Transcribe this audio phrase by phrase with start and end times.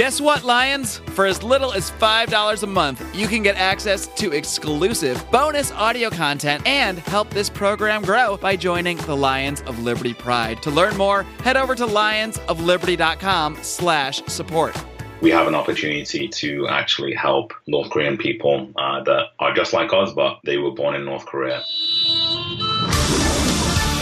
[0.00, 0.96] Guess what, Lions?
[1.12, 6.08] For as little as $5 a month, you can get access to exclusive bonus audio
[6.08, 10.62] content and help this program grow by joining the Lions of Liberty Pride.
[10.62, 14.74] To learn more, head over to lionsofliberty.com slash support.
[15.20, 19.92] We have an opportunity to actually help North Korean people uh, that are just like
[19.92, 21.62] us, but they were born in North Korea.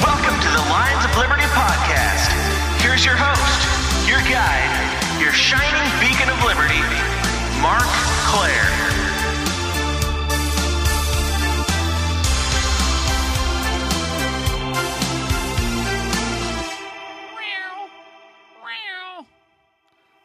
[0.00, 2.30] Welcome to the Lions of Liberty podcast.
[2.82, 4.77] Here's your host, your guide, your
[5.38, 6.80] shining beacon of liberty,
[7.62, 7.86] Marc
[8.26, 8.64] Clair.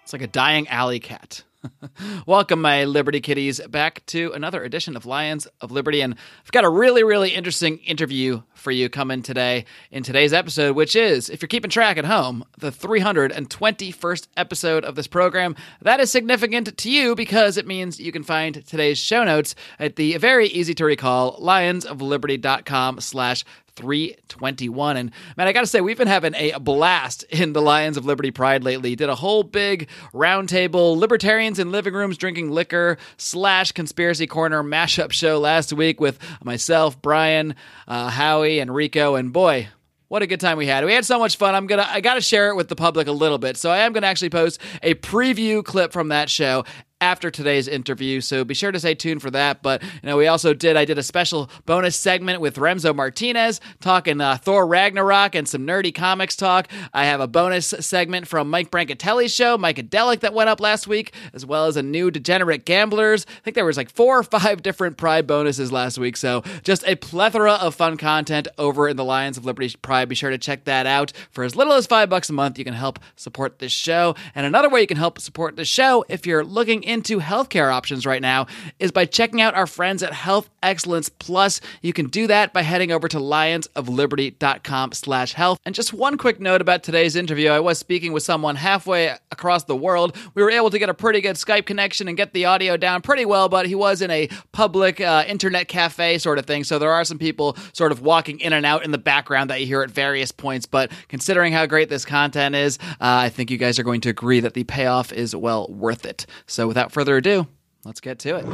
[0.02, 1.43] It's like a dying alley cat.
[2.27, 6.02] Welcome, my Liberty Kitties, back to another edition of Lions of Liberty.
[6.02, 10.76] And I've got a really, really interesting interview for you coming today in today's episode,
[10.76, 15.55] which is, if you're keeping track at home, the 321st episode of this program.
[15.81, 19.96] That is significant to you because it means you can find today's show notes at
[19.96, 23.43] the very easy to recall lionsofliberty.com slash
[23.76, 24.98] 321.
[24.98, 28.05] And man, I got to say, we've been having a blast in the Lions of
[28.05, 28.96] Liberty Pride lately.
[28.96, 35.12] Did a whole big roundtable libertarians in living rooms drinking liquor slash conspiracy corner mashup
[35.12, 37.55] show last week with myself, Brian,
[37.88, 39.15] uh, Howie, and Rico.
[39.15, 39.70] And boy,
[40.13, 40.85] what a good time we had.
[40.85, 41.55] We had so much fun.
[41.55, 43.58] I'm to I got to share it with the public a little bit.
[43.58, 46.65] So I am to actually post a preview clip from that show
[47.04, 48.21] after today's interview.
[48.21, 49.62] So be sure to stay tuned for that.
[49.62, 53.59] But you know, we also did I did a special bonus segment with Remso Martinez
[53.82, 56.70] talking uh, Thor Ragnarok and some nerdy comics talk.
[56.93, 60.87] I have a bonus segment from Mike Brancatelli's show, Mike Mikeadelic, that went up last
[60.87, 63.26] week, as well as a new Degenerate Gamblers.
[63.27, 66.18] I think there was like four or five different Pride bonuses last week.
[66.18, 70.09] So just a plethora of fun content over in the Lions of Liberty Pride.
[70.09, 71.12] Be sure to check that out.
[71.31, 74.16] For as little as five bucks a month, you can help support this show.
[74.35, 78.06] And another way you can help support the show if you're looking into healthcare options
[78.06, 78.47] right now
[78.80, 81.59] is by checking out our friends at Health Excellence Plus.
[81.81, 85.59] You can do that by heading over to lionsofliberty.com slash health.
[85.66, 87.50] And just one quick note about today's interview.
[87.50, 90.16] I was speaking with someone halfway across the world.
[90.36, 93.02] We were able to get a pretty good Skype connection and get the audio down
[93.02, 96.64] pretty well, but he was in a public uh, internet cafe sort of thing.
[96.64, 99.59] So there are some people sort of walking in and out in the background that
[99.59, 100.66] you hear at various points.
[100.66, 104.09] But considering how great this content is, uh, I think you guys are going to
[104.09, 106.26] agree that the payoff is well worth it.
[106.46, 107.45] So without further ado,
[107.85, 108.45] let's get to it.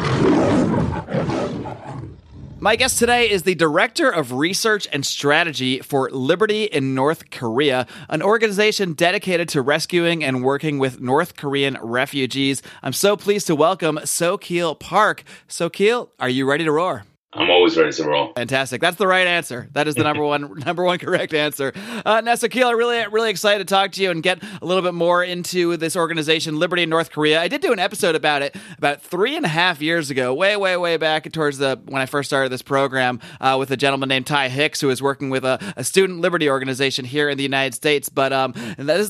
[2.60, 7.88] My guest today is the Director of Research and Strategy for Liberty in North Korea,
[8.10, 12.62] an organization dedicated to rescuing and working with North Korean refugees.
[12.84, 15.24] I'm so pleased to welcome Sokeel Park.
[15.48, 17.06] Sokeel, are you ready to roar?
[17.32, 18.34] I'm always ready to roll.
[18.34, 18.82] Fantastic.
[18.82, 19.70] That's the right answer.
[19.74, 21.74] That is the number one number one correct answer.
[22.04, 25.24] Uh, I'm really really excited to talk to you and get a little bit more
[25.24, 27.40] into this organization, Liberty in North Korea.
[27.40, 30.58] I did do an episode about it about three and a half years ago, way
[30.58, 34.10] way way back towards the when I first started this program uh, with a gentleman
[34.10, 37.44] named Ty Hicks, who is working with a, a student liberty organization here in the
[37.44, 38.10] United States.
[38.10, 38.56] But um,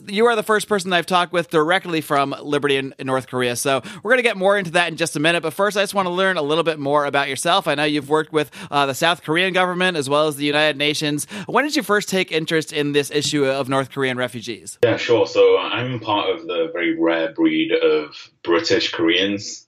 [0.07, 3.56] you are the first person I've talked with directly from Liberty in, in North Korea.
[3.56, 5.41] So we're going to get more into that in just a minute.
[5.41, 7.66] But first, I just want to learn a little bit more about yourself.
[7.66, 10.77] I know you've worked with uh, the South Korean government as well as the United
[10.77, 11.25] Nations.
[11.47, 14.77] When did you first take interest in this issue of North Korean refugees?
[14.83, 15.27] Yeah, sure.
[15.27, 19.67] So I'm part of the very rare breed of British Koreans.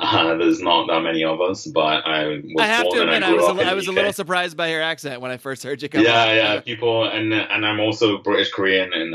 [0.00, 3.22] Uh, there's not that many of us, but I was I have born to admit,
[3.24, 5.32] I I grew was, up a, I was a little surprised by your accent when
[5.32, 6.36] I first heard you come yeah, on.
[6.36, 9.10] yeah, people, and and I'm also British Korean, and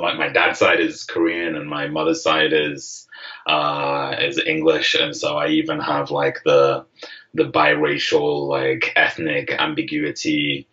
[0.00, 3.08] like my dad's side is Korean, and my mother's side is
[3.46, 6.86] uh is English, and so I even have like the
[7.34, 10.66] the biracial like ethnic ambiguity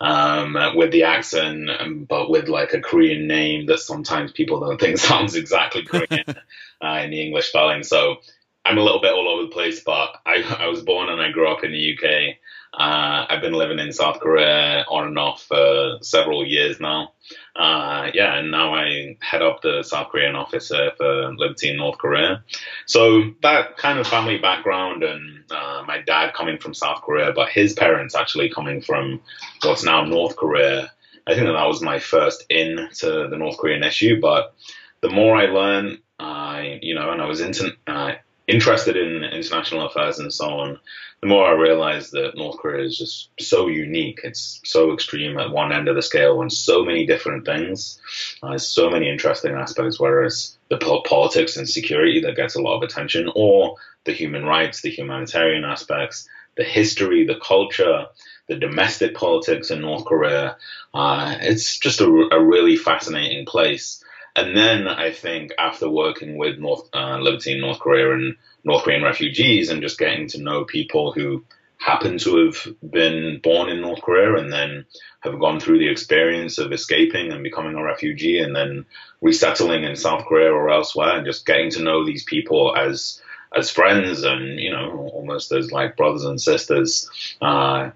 [0.00, 4.80] um with the accent, um, but with like a Korean name that sometimes people don't
[4.80, 6.24] think sounds exactly Korean
[6.84, 7.82] uh, in the English spelling.
[7.82, 8.16] So
[8.64, 11.30] I'm a little bit all over the place, but I I was born and I
[11.30, 12.36] grew up in the UK.
[12.76, 17.12] Uh, I've been living in South Korea on and off for several years now.
[17.54, 21.98] Uh, yeah, and now I head up the South Korean office for Liberty in North
[21.98, 22.42] Korea.
[22.86, 27.48] So that kind of family background and uh, my dad coming from South Korea, but
[27.48, 29.20] his parents actually coming from
[29.62, 30.92] what's now North Korea.
[31.26, 34.20] I think that that was my first in to the North Korean issue.
[34.20, 34.54] But
[35.00, 38.14] the more I learned, I you know, and I was into, uh,
[38.46, 40.78] interested in international affairs and so on,
[41.20, 44.20] the more I realized that North Korea is just so unique.
[44.24, 47.98] It's so extreme at one end of the scale and so many different things.
[48.42, 52.60] Uh, so many interesting aspects, whether it's the po- politics and security that gets a
[52.60, 58.06] lot of attention, or the human rights, the humanitarian aspects, the history, the culture,
[58.46, 60.58] the domestic politics in North Korea.
[60.92, 64.03] Uh, it's just a, a really fascinating place.
[64.36, 69.02] And then I think after working with North uh, Liberty North Korea and North Korean
[69.02, 71.44] refugees and just getting to know people who
[71.78, 74.86] happen to have been born in North Korea and then
[75.20, 78.86] have gone through the experience of escaping and becoming a refugee and then
[79.20, 83.20] resettling in South Korea or elsewhere and just getting to know these people as
[83.54, 87.08] as friends and you know almost as like brothers and sisters
[87.40, 87.90] uh,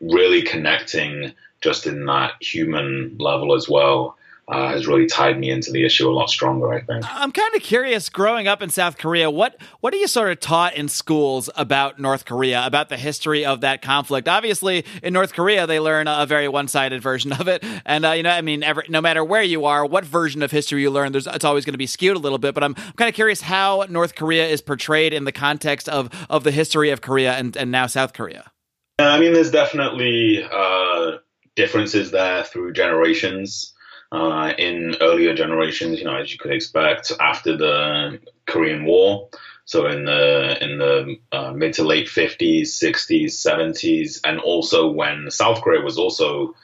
[0.00, 4.16] really connecting just in that human level as well
[4.48, 6.72] uh, has really tied me into the issue a lot stronger.
[6.72, 7.04] I think.
[7.08, 8.08] I'm kind of curious.
[8.08, 11.98] Growing up in South Korea, what what are you sort of taught in schools about
[11.98, 14.28] North Korea, about the history of that conflict?
[14.28, 18.10] Obviously, in North Korea, they learn a very one sided version of it, and uh,
[18.12, 20.90] you know, I mean, every, no matter where you are, what version of history you
[20.90, 22.54] learn, there's it's always going to be skewed a little bit.
[22.54, 26.10] But I'm, I'm kind of curious how North Korea is portrayed in the context of
[26.28, 28.50] of the history of Korea and and now South Korea.
[28.98, 31.18] I mean, there's definitely uh,
[31.56, 33.73] differences there through generations.
[34.12, 39.28] Uh, in earlier generations, you know, as you could expect, after the Korean War,
[39.64, 45.30] so in the in the uh, mid to late 50s, 60s, 70s, and also when
[45.30, 46.54] South Korea was also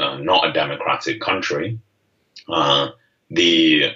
[0.00, 1.78] uh, not a democratic country,
[2.48, 2.88] uh,
[3.30, 3.92] the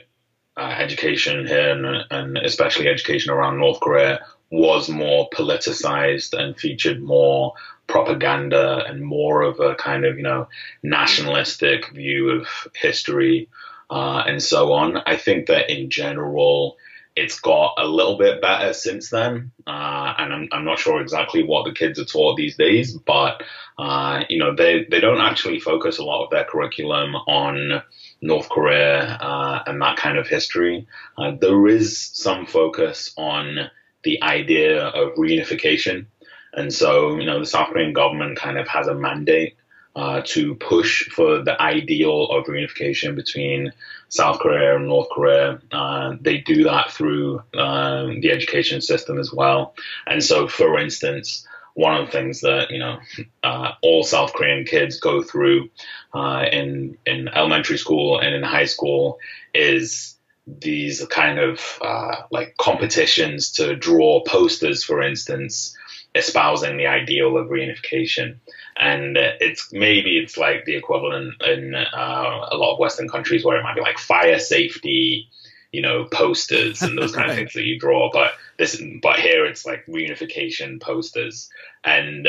[0.57, 4.21] uh, education here and, and especially education around North Korea
[4.51, 7.55] was more politicized and featured more
[7.87, 10.49] propaganda and more of a kind of you know
[10.83, 13.49] nationalistic view of history
[13.91, 14.99] uh, and so on.
[15.07, 16.77] I think that in general,
[17.17, 21.43] it's got a little bit better since then, uh, and I'm, I'm not sure exactly
[21.43, 23.43] what the kids are taught these days, but
[23.79, 27.83] uh, you know they they don't actually focus a lot of their curriculum on
[28.21, 30.87] North Korea uh, and that kind of history.
[31.19, 33.71] Uh, there is some focus on
[34.03, 36.07] the idea of reunification
[36.53, 39.57] and so, you know, the South Korean government kind of has a mandate
[39.97, 43.73] uh, to push for the ideal of reunification between
[44.09, 45.61] South Korea and North Korea.
[45.71, 49.75] Uh, they do that through um, the education system as well.
[50.07, 52.99] And so, for instance, one of the things that you know
[53.45, 55.71] uh, all South Korean kids go through
[56.13, 59.19] uh, in in elementary school and in high school
[59.55, 60.17] is
[60.59, 65.77] these kind of uh, like competitions to draw posters, for instance,
[66.15, 68.37] espousing the ideal of reunification.
[68.77, 73.59] And it's maybe it's like the equivalent in uh, a lot of Western countries where
[73.59, 75.29] it might be like fire safety,
[75.73, 77.31] you know, posters and those kind right.
[77.31, 78.11] of things that you draw.
[78.13, 81.49] But this, but here it's like reunification posters,
[81.85, 82.29] and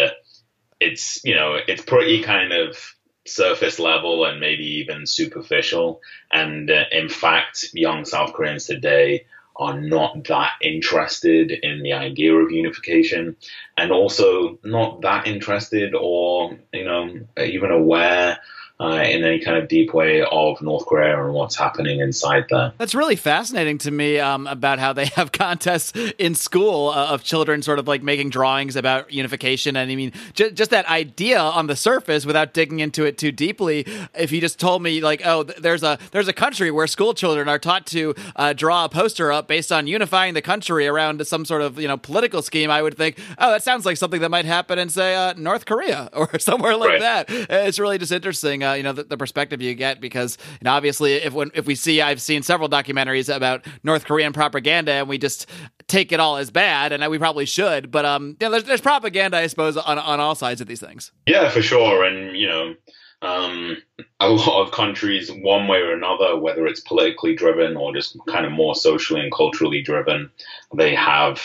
[0.79, 2.77] it's you know it's pretty kind of
[3.25, 6.01] surface level and maybe even superficial.
[6.31, 9.25] And uh, in fact, young South Koreans today
[9.55, 13.35] are not that interested in the idea of unification
[13.77, 18.39] and also not that interested or, you know, even aware
[18.81, 22.73] uh, in any kind of deep way of North Korea and what's happening inside there.
[22.79, 27.23] That's really fascinating to me um, about how they have contests in school uh, of
[27.23, 29.75] children sort of like making drawings about unification.
[29.75, 33.31] And I mean, j- just that idea on the surface without digging into it too
[33.31, 33.85] deeply.
[34.15, 37.13] If you just told me like, oh, th- there's a there's a country where school
[37.13, 41.25] children are taught to uh, draw a poster up based on unifying the country around
[41.27, 44.21] some sort of you know political scheme, I would think, oh, that sounds like something
[44.21, 47.27] that might happen in say uh, North Korea or somewhere like right.
[47.27, 47.29] that.
[47.29, 48.63] It's really just interesting.
[48.71, 51.75] Uh, you know the, the, perspective you get because know, obviously if when if we
[51.75, 55.47] see I've seen several documentaries about North Korean propaganda and we just
[55.87, 59.47] take it all as bad and we probably should but um there's, there's propaganda I
[59.47, 62.75] suppose on on all sides of these things yeah for sure and you know
[63.21, 63.77] um,
[64.19, 68.45] a lot of countries, one way or another, whether it's politically driven or just kind
[68.45, 70.31] of more socially and culturally driven,
[70.73, 71.39] they have,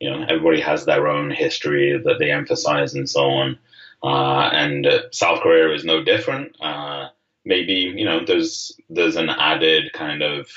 [0.00, 3.58] you know, everybody has their own history that they emphasize and so on.
[4.02, 6.56] Uh, and South Korea is no different.
[6.60, 7.08] Uh,
[7.44, 10.48] maybe you know there's there's an added kind of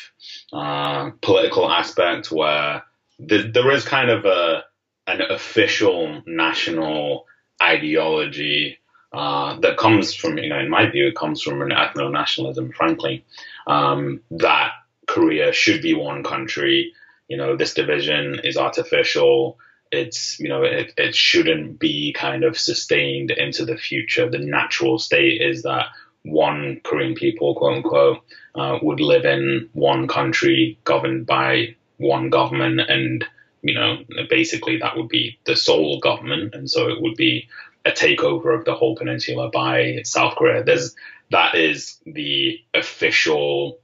[0.51, 2.83] uh, political aspect where
[3.19, 4.63] there, there is kind of a
[5.07, 7.25] an official national
[7.62, 8.77] ideology
[9.12, 12.71] uh, that comes from you know in my view it comes from an ethno nationalism
[12.71, 13.23] frankly
[13.67, 14.71] um, that
[15.07, 16.93] Korea should be one country.
[17.27, 19.57] You know this division is artificial
[19.93, 24.29] it's you know it, it shouldn't be kind of sustained into the future.
[24.29, 25.88] The natural state is that
[26.23, 28.19] one Korean people, quote unquote,
[28.55, 33.23] uh, would live in one country governed by one government, and
[33.62, 33.97] you know
[34.29, 37.47] basically that would be the sole government, and so it would be
[37.85, 40.63] a takeover of the whole peninsula by South Korea.
[40.63, 40.95] There's
[41.31, 43.79] that is the official,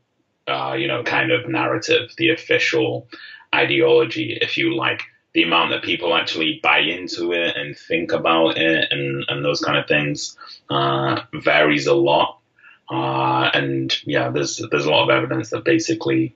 [0.47, 3.07] uh, you know, kind of narrative, the official
[3.53, 5.01] ideology, if you like
[5.33, 9.61] the amount that people actually buy into it and think about it and, and those
[9.61, 10.35] kind of things
[10.69, 12.39] uh, varies a lot.
[12.89, 16.35] Uh, and yeah, there's there's a lot of evidence that basically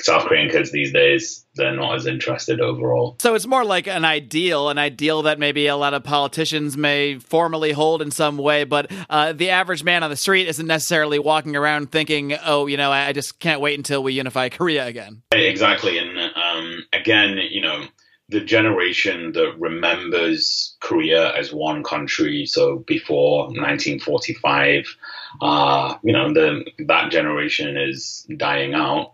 [0.00, 3.16] South Korean kids these days, they're not as interested overall.
[3.18, 7.18] So it's more like an ideal, an ideal that maybe a lot of politicians may
[7.18, 11.18] formally hold in some way, but uh, the average man on the street isn't necessarily
[11.18, 15.22] walking around thinking, oh, you know, I just can't wait until we unify Korea again.
[15.32, 15.98] Exactly.
[15.98, 17.86] And um, again, you know,
[18.28, 24.96] the generation that remembers Korea as one country, so before 1945,
[25.40, 29.12] uh, you know, the, that generation is dying out.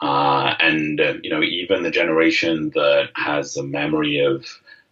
[0.00, 4.44] Uh, and, uh, you know, even the generation that has a memory of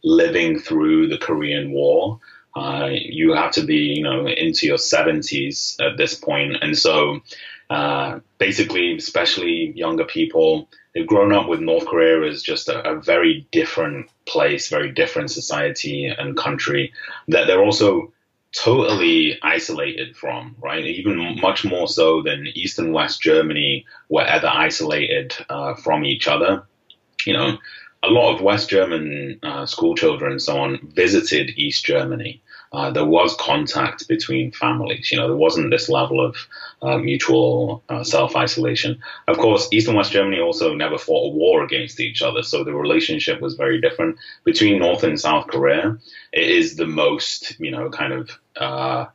[0.03, 2.21] living through the Korean War,
[2.57, 6.57] uh, you have to be, you know, into your 70s at this point.
[6.61, 7.21] And so
[7.71, 13.01] uh, basically, especially younger people, they've grown up with North Korea as just a, a,
[13.01, 16.93] very different place, very different society and country
[17.29, 18.13] that they're also
[18.53, 20.85] totally isolated from, right?
[20.85, 26.27] Even much more so than East and West Germany were ever isolated uh, from each
[26.27, 26.65] other.
[27.25, 27.59] You know,
[28.03, 32.43] a lot of West German uh, school children and so on visited East Germany.
[32.73, 35.11] Uh, there was contact between families.
[35.11, 36.37] You know, there wasn't this level of
[36.83, 39.01] uh, mutual uh, self isolation.
[39.27, 42.63] Of course, East and West Germany also never fought a war against each other, so
[42.63, 45.99] the relationship was very different between North and South Korea.
[46.33, 49.07] It is the most, you know, kind of uh,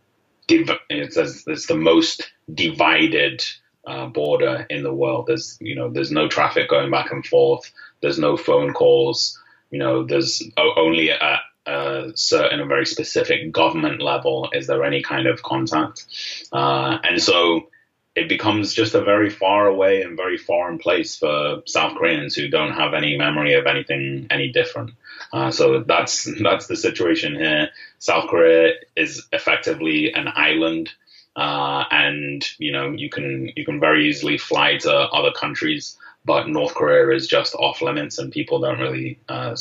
[0.47, 3.43] div- it's, it's the most divided
[3.87, 5.27] uh, border in the world.
[5.27, 7.71] There's, you know, there's no traffic going back and forth.
[8.01, 9.39] There's no phone calls.
[9.71, 15.01] You know, there's only a, a certain and very specific government level is there any
[15.01, 16.05] kind of contact.
[16.51, 17.69] Uh, and so
[18.15, 22.47] it becomes just a very far away and very foreign place for South Koreans who
[22.47, 24.91] don't have any memory of anything any different.
[25.33, 27.69] Uh, so that's that's the situation here.
[27.99, 30.91] South Korea is effectively an island,
[31.35, 36.47] uh, and you know you can you can very easily fly to other countries but
[36.49, 39.55] North Korea is just off limits, and people don't really uh,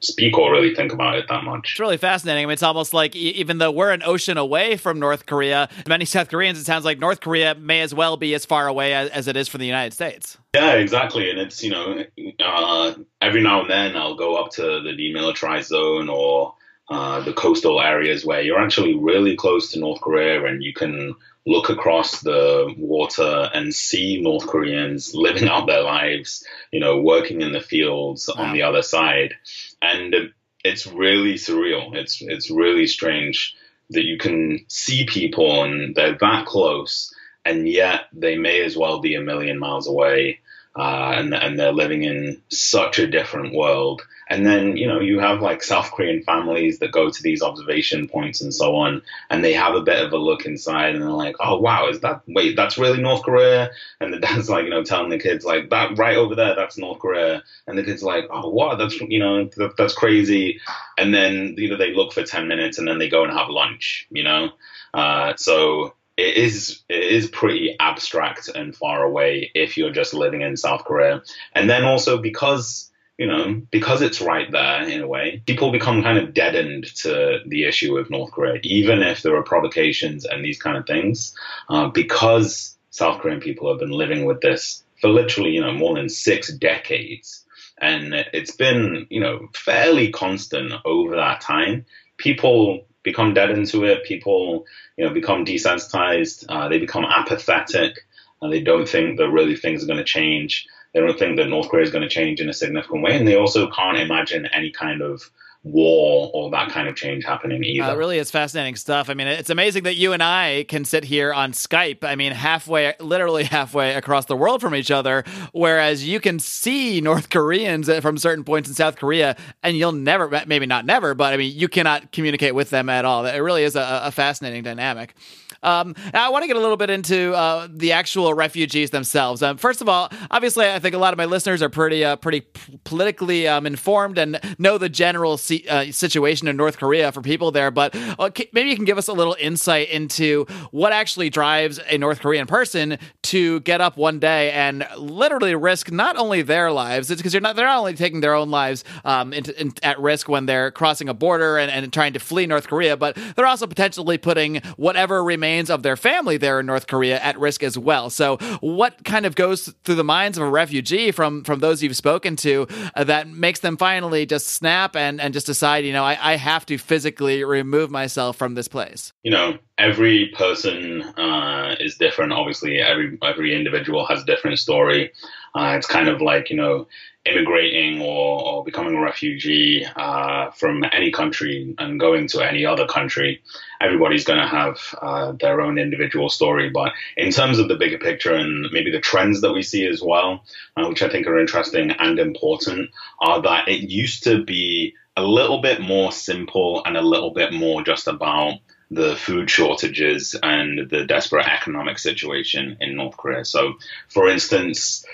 [0.00, 1.72] speak or really think about it that much.
[1.72, 2.44] It's really fascinating.
[2.44, 6.06] I mean, it's almost like even though we're an ocean away from North Korea, many
[6.06, 9.10] South Koreans, it sounds like North Korea may as well be as far away as,
[9.10, 10.38] as it is from the United States.
[10.54, 11.30] Yeah, exactly.
[11.30, 12.04] And it's you know,
[12.40, 16.54] uh, every now and then I'll go up to the demilitarized zone or
[16.88, 21.14] uh, the coastal areas where you're actually really close to North Korea and you can
[21.48, 27.40] look across the water and see North Koreans living out their lives, you know, working
[27.40, 28.44] in the fields wow.
[28.44, 29.34] on the other side.
[29.80, 30.14] And
[30.62, 31.94] it's really surreal.
[31.94, 33.54] It's, it's really strange
[33.90, 37.14] that you can see people and they're that close
[37.48, 40.40] and yet they may as well be a million miles away.
[40.78, 45.18] Uh, and, and they're living in such a different world and then, you know, you
[45.20, 49.42] have like South Korean families that go to these observation points and so on, and
[49.42, 52.20] they have a bit of a look inside and they're like, oh, wow, is that,
[52.28, 53.70] wait, that's really North Korea?
[54.00, 56.76] And the dad's like, you know, telling the kids, like, that right over there, that's
[56.76, 57.42] North Korea.
[57.66, 60.60] And the kid's like, oh, wow, That's, you know, that, that's crazy.
[60.98, 63.48] And then, you know, they look for 10 minutes and then they go and have
[63.48, 64.50] lunch, you know?
[64.92, 70.42] Uh, so it is it is pretty abstract and far away if you're just living
[70.42, 71.22] in South Korea.
[71.54, 76.04] And then also because you know, because it's right there in a way, people become
[76.04, 80.44] kind of deadened to the issue of North Korea, even if there are provocations and
[80.44, 81.34] these kind of things,
[81.68, 85.96] uh, because South Korean people have been living with this for literally, you know, more
[85.96, 87.44] than six decades.
[87.80, 91.86] And it's been, you know, fairly constant over that time.
[92.18, 94.04] People become deadened to it.
[94.04, 96.44] People, you know, become desensitized.
[96.48, 98.06] Uh, they become apathetic.
[98.42, 100.66] and they don't think that really things are going to change.
[100.94, 103.26] They don't think that North Korea is going to change in a significant way, and
[103.26, 105.30] they also can't imagine any kind of
[105.62, 107.90] war or that kind of change happening either.
[107.90, 109.10] Uh, really is fascinating stuff.
[109.10, 112.04] I mean, it's amazing that you and I can sit here on Skype.
[112.04, 117.00] I mean, halfway, literally halfway across the world from each other, whereas you can see
[117.00, 121.34] North Koreans from certain points in South Korea, and you'll never, maybe not never, but
[121.34, 123.26] I mean, you cannot communicate with them at all.
[123.26, 125.14] It really is a, a fascinating dynamic.
[125.62, 129.42] Um, I want to get a little bit into uh, the actual refugees themselves.
[129.42, 132.16] Um, first of all, obviously, I think a lot of my listeners are pretty, uh,
[132.16, 137.10] pretty p- politically um, informed and know the general si- uh, situation in North Korea
[137.12, 137.70] for people there.
[137.70, 141.98] But uh, maybe you can give us a little insight into what actually drives a
[141.98, 147.10] North Korean person to get up one day and literally risk not only their lives,
[147.10, 150.28] it's because you're not they're not only taking their own lives um, in, at risk
[150.28, 153.66] when they're crossing a border and, and trying to flee North Korea, but they're also
[153.66, 157.78] potentially putting whatever remains remains of their family there in North Korea at risk as
[157.78, 158.10] well.
[158.10, 161.96] So, what kind of goes through the minds of a refugee from from those you've
[161.96, 166.04] spoken to uh, that makes them finally just snap and and just decide, you know,
[166.04, 169.12] I, I have to physically remove myself from this place?
[169.22, 172.32] You know, every person uh, is different.
[172.32, 175.12] Obviously, every every individual has a different story.
[175.54, 176.86] Uh, it's kind of like you know
[177.30, 182.86] immigrating or, or becoming a refugee uh, from any country and going to any other
[182.86, 183.42] country,
[183.80, 186.70] everybody's going to have uh, their own individual story.
[186.70, 190.02] But in terms of the bigger picture and maybe the trends that we see as
[190.02, 190.44] well,
[190.76, 195.22] uh, which I think are interesting and important, are that it used to be a
[195.22, 198.58] little bit more simple and a little bit more just about
[198.90, 203.44] the food shortages and the desperate economic situation in North Korea.
[203.44, 203.74] So,
[204.08, 205.04] for instance,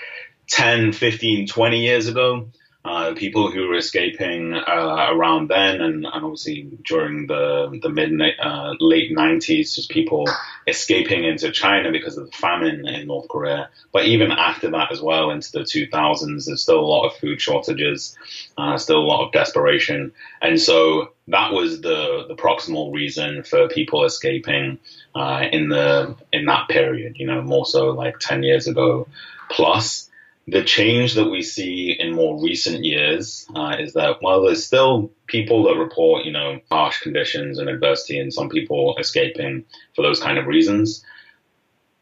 [0.47, 2.47] 10, 15, 20 years ago.
[2.83, 8.11] Uh, people who were escaping uh, around then, and, and, obviously during the the mid
[8.39, 10.27] uh, late 90s, just people
[10.67, 13.69] escaping into China because of the famine in North Korea.
[13.91, 17.41] But even after that as well, into the 2000s, there's still a lot of food
[17.41, 18.15] shortages,
[18.55, 23.67] uh, still a lot of desperation, and so that was the the proximal reason for
[23.67, 24.77] people escaping
[25.15, 27.15] uh, in the in that period.
[27.17, 29.07] You know, more so like 10 years ago
[29.49, 30.09] plus
[30.47, 35.11] the change that we see in more recent years uh, is that while there's still
[35.25, 40.19] people that report, you know, harsh conditions and adversity, and some people escaping for those
[40.19, 41.03] kind of reasons.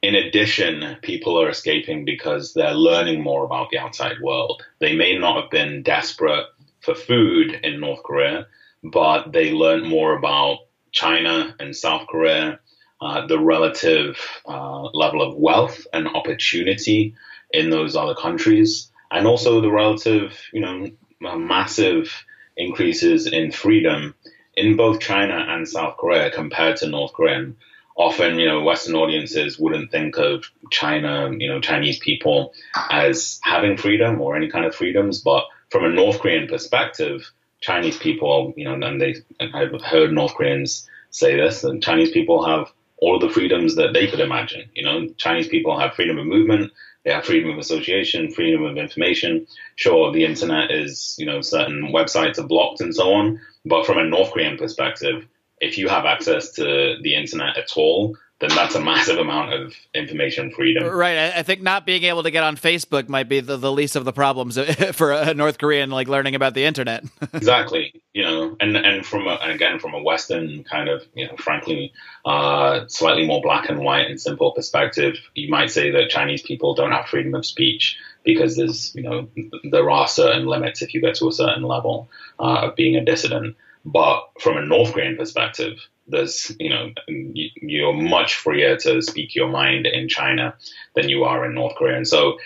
[0.02, 4.62] In addition, people are escaping because they're learning more about the outside world.
[4.80, 6.46] They may not have been desperate
[6.82, 8.48] for food in North Korea,
[8.84, 10.58] but they learned more about
[10.92, 12.60] China and South Korea,
[13.00, 17.16] uh, the relative uh, level of wealth and opportunity
[17.53, 20.89] in those other countries, and also the relative, you know,
[21.38, 22.25] massive
[22.57, 24.15] increases in freedom
[24.55, 27.53] in both China and South Korea compared to North Korea.
[27.95, 32.53] often, you know, Western audiences wouldn't think of China, you know, Chinese people
[32.89, 37.31] as having freedom or any kind of freedoms, but from a North Korean perspective,
[37.62, 42.45] Chinese people, you know, and they, I've heard North Koreans say this, and Chinese people
[42.45, 44.69] have all of the freedoms that they could imagine.
[44.74, 46.72] You know, Chinese people have freedom of movement,
[47.03, 49.45] they have freedom of association, freedom of information.
[49.75, 53.39] Sure, the internet is, you know, certain websites are blocked and so on.
[53.65, 55.27] But from a North Korean perspective,
[55.59, 59.74] if you have access to the internet at all, then that's a massive amount of
[59.94, 60.86] information freedom.
[60.86, 61.18] Right.
[61.18, 64.03] I think not being able to get on Facebook might be the, the least of
[64.03, 64.60] the problems
[64.92, 67.06] for a North Korean like learning about the internet.
[67.34, 68.01] exactly.
[68.14, 71.38] You know, and and from a, and again from a Western kind of you know
[71.38, 71.94] frankly
[72.25, 76.75] uh, slightly more black and white and simple perspective, you might say that Chinese people
[76.75, 79.29] don't have freedom of speech because there's you know
[79.72, 83.06] there are certain limits if you get to a certain level uh, of being a
[83.06, 83.56] dissident.
[83.86, 89.50] But from a North Korean perspective, there's you know you're much freer to speak your
[89.50, 90.55] mind in China
[90.96, 92.37] than you are in North Korea, and so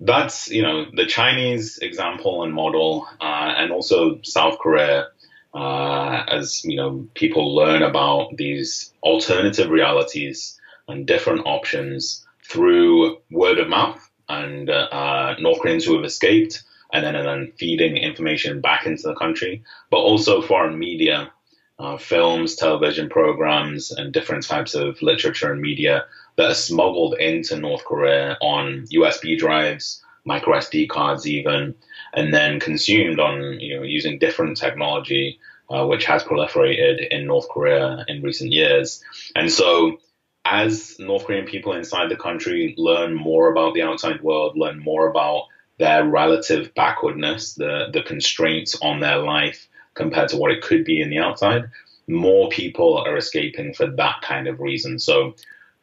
[0.00, 5.08] that's you know the Chinese example and model, uh, and also South Korea.
[5.52, 13.58] Uh, as you know, people learn about these alternative realities and different options through word
[13.58, 18.60] of mouth, and uh, North Koreans who have escaped, and then and then feeding information
[18.60, 21.32] back into the country, but also foreign media
[21.80, 26.04] uh, films, television programs, and different types of literature and media
[26.36, 31.74] that are smuggled into North Korea on USB drives, micro SD cards, even,
[32.12, 35.38] and then consumed on you know using different technology,
[35.70, 39.02] uh, which has proliferated in North Korea in recent years.
[39.34, 40.00] And so,
[40.44, 45.08] as North Korean people inside the country learn more about the outside world, learn more
[45.08, 45.44] about
[45.78, 51.00] their relative backwardness, the the constraints on their life compared to what it could be
[51.00, 51.70] in the outside,
[52.06, 54.98] more people are escaping for that kind of reason.
[54.98, 55.34] So,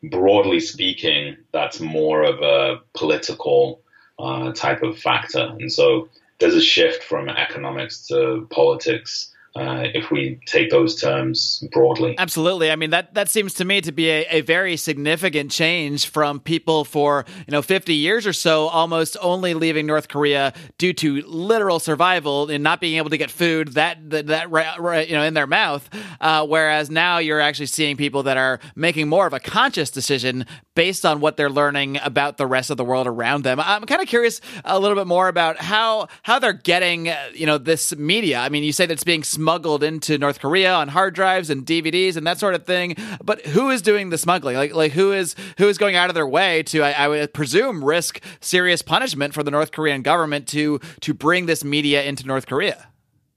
[0.04, 3.82] broadly speaking, that's more of a political
[4.20, 5.56] uh, type of factor.
[5.60, 11.64] And so, there's a shift from economics to politics uh, if we take those terms
[11.72, 12.16] broadly.
[12.18, 12.72] Absolutely.
[12.72, 16.40] I mean, that, that seems to me to be a, a, very significant change from
[16.40, 21.22] people for, you know, 50 years or so almost only leaving North Korea due to
[21.24, 25.34] literal survival and not being able to get food that, that, that you know, in
[25.34, 25.90] their mouth.
[26.22, 30.46] Uh, whereas now you're actually seeing people that are making more of a conscious decision
[30.76, 33.60] based on what they're learning about the rest of the world around them.
[33.60, 37.58] I'm kind of curious a little bit more about how, how they're getting, you know,
[37.58, 38.40] this media.
[38.40, 41.66] I mean, you say that it's being smuggled into North Korea on hard drives and
[41.66, 42.98] DVDs and that sort of thing.
[43.24, 44.58] But who is doing the smuggling?
[44.58, 47.34] Like, like who is who is going out of their way to, I, I would
[47.34, 52.28] presume, risk serious punishment for the North Korean government to to bring this media into
[52.28, 52.90] North Korea?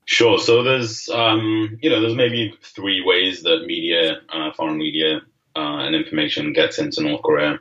[0.07, 0.40] Sure.
[0.40, 5.20] So there's, um, you know, there's maybe three ways that media, uh, foreign media,
[5.55, 7.61] uh, and information gets into North Korea.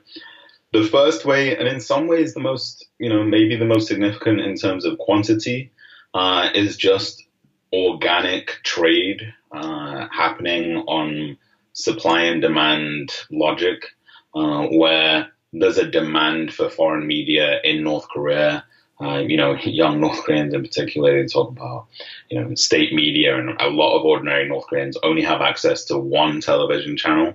[0.74, 4.40] The first way, and in some ways the most, you know, maybe the most significant
[4.40, 5.72] in terms of quantity,
[6.16, 7.29] uh, is just
[7.74, 11.38] organic trade uh, happening on
[11.74, 13.86] supply and demand logic,
[14.34, 18.66] uh, where there's a demand for foreign media in North Korea.
[19.02, 21.88] Uh, you know, young North Koreans in particular, they talk about,
[22.30, 25.98] you know, state media, and a lot of ordinary North Koreans only have access to
[25.98, 27.34] one television channel,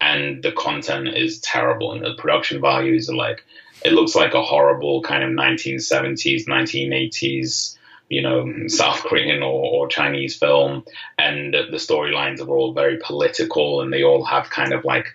[0.00, 3.44] and the content is terrible, and the production values are like,
[3.84, 7.76] it looks like a horrible kind of 1970s, 1980s
[8.08, 10.84] you know, South Korean or, or Chinese film,
[11.18, 15.06] and the storylines are all very political, and they all have kind of like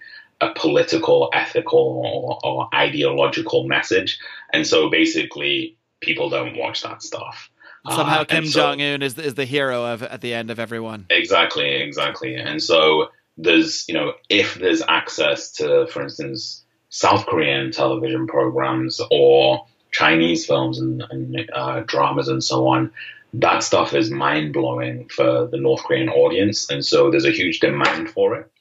[0.41, 4.19] a political, ethical, or, or ideological message.
[4.51, 7.49] And so basically, people don't watch that stuff.
[7.89, 10.59] Somehow, uh, Kim so, Jong Un is is the hero of at the end of
[10.59, 11.05] everyone.
[11.09, 12.35] Exactly, exactly.
[12.35, 19.01] And so there's you know if there's access to, for instance, South Korean television programs
[19.09, 22.91] or Chinese films and, and uh, dramas and so on,
[23.33, 26.69] that stuff is mind blowing for the North Korean audience.
[26.69, 28.51] And so there's a huge demand for it.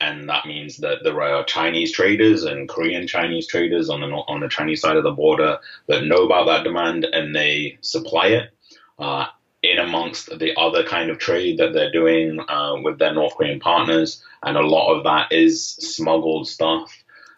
[0.00, 4.40] And that means that there are Chinese traders and Korean Chinese traders on the on
[4.40, 8.50] the Chinese side of the border that know about that demand and they supply it
[8.98, 9.26] uh,
[9.62, 13.58] in amongst the other kind of trade that they're doing uh, with their North Korean
[13.58, 14.22] partners.
[14.42, 16.92] And a lot of that is smuggled stuff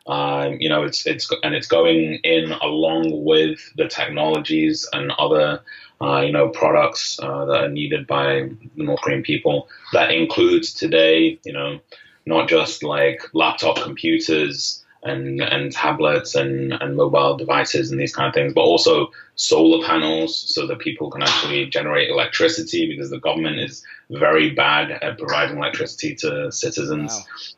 [0.08, 5.60] um, you know, it's it's and it's going in along with the technologies and other
[6.00, 9.68] uh, you know products uh, that are needed by the North Korean people.
[9.92, 11.80] That includes today, you know,
[12.24, 18.28] not just like laptop computers and and tablets and, and mobile devices and these kind
[18.28, 23.20] of things, but also solar panels so that people can actually generate electricity because the
[23.20, 27.12] government is very bad at providing electricity to citizens.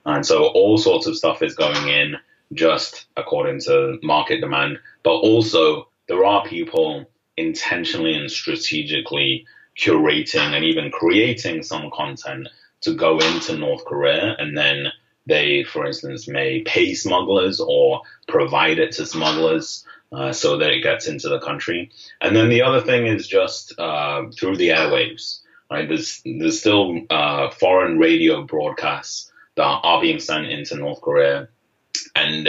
[0.05, 0.17] Wow.
[0.17, 2.17] And so all sorts of stuff is going in
[2.53, 9.47] just according to market demand, but also there are people intentionally and strategically
[9.79, 12.49] curating and even creating some content
[12.83, 14.87] to go into North Korea and then
[15.27, 20.83] they, for instance, may pay smugglers or provide it to smugglers uh, so that it
[20.83, 21.91] gets into the country.
[22.21, 25.41] And then the other thing is just uh, through the airwaves.
[25.71, 31.49] Right, there's there's still uh, foreign radio broadcasts that are being sent into North Korea
[32.15, 32.49] and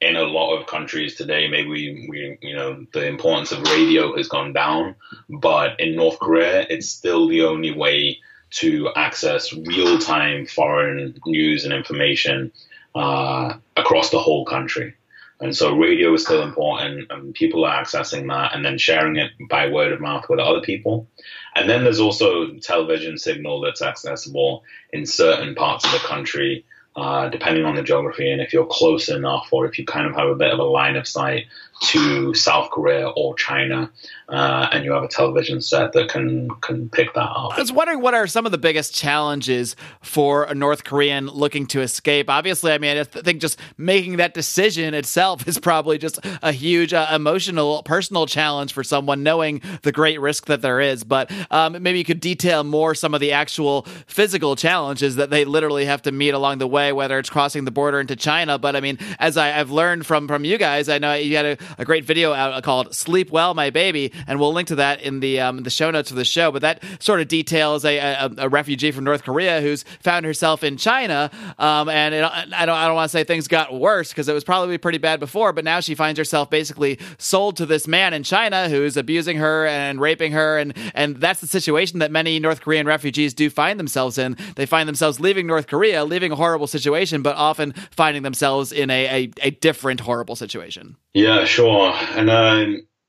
[0.00, 4.16] in a lot of countries today, maybe we, we, you know, the importance of radio
[4.16, 4.96] has gone down,
[5.28, 8.18] but in North Korea, it's still the only way
[8.50, 12.52] to access real time foreign news and information
[12.94, 14.94] uh, across the whole country.
[15.40, 19.32] And so radio is still important, and people are accessing that and then sharing it
[19.50, 21.08] by word of mouth with other people.
[21.56, 26.64] And then there's also television signal that's accessible in certain parts of the country
[26.96, 30.14] uh, depending on the geography and if you're close enough or if you kind of
[30.14, 31.46] have a bit of a line of sight
[31.82, 33.90] to South Korea or China,
[34.28, 37.52] uh, and you have a television set that can can pick that up.
[37.56, 41.66] I was wondering what are some of the biggest challenges for a North Korean looking
[41.66, 42.30] to escape.
[42.30, 46.92] Obviously, I mean, I think just making that decision itself is probably just a huge
[46.92, 51.04] uh, emotional, personal challenge for someone knowing the great risk that there is.
[51.04, 55.44] But um, maybe you could detail more some of the actual physical challenges that they
[55.44, 58.58] literally have to meet along the way, whether it's crossing the border into China.
[58.58, 61.46] But I mean, as I, have learned from from you guys, I know you had
[61.46, 65.00] a, a great video out called "Sleep Well, My Baby," and we'll link to that
[65.02, 66.50] in the um, the show notes of the show.
[66.50, 70.62] But that sort of details a, a, a refugee from North Korea who's found herself
[70.62, 74.10] in China, um, and it, I don't I don't want to say things got worse
[74.10, 77.66] because it was probably pretty bad before, but now she finds herself basically sold to
[77.66, 81.98] this man in China who's abusing her and raping her, and and that's the situation
[81.98, 84.36] that many North Korean refugees do find themselves in.
[84.56, 88.90] They find themselves leaving North Korea, leaving a horrible situation, but often finding themselves in
[88.90, 90.96] a, a, a different horrible situation.
[91.14, 91.92] Yeah, sure.
[91.92, 92.66] And uh,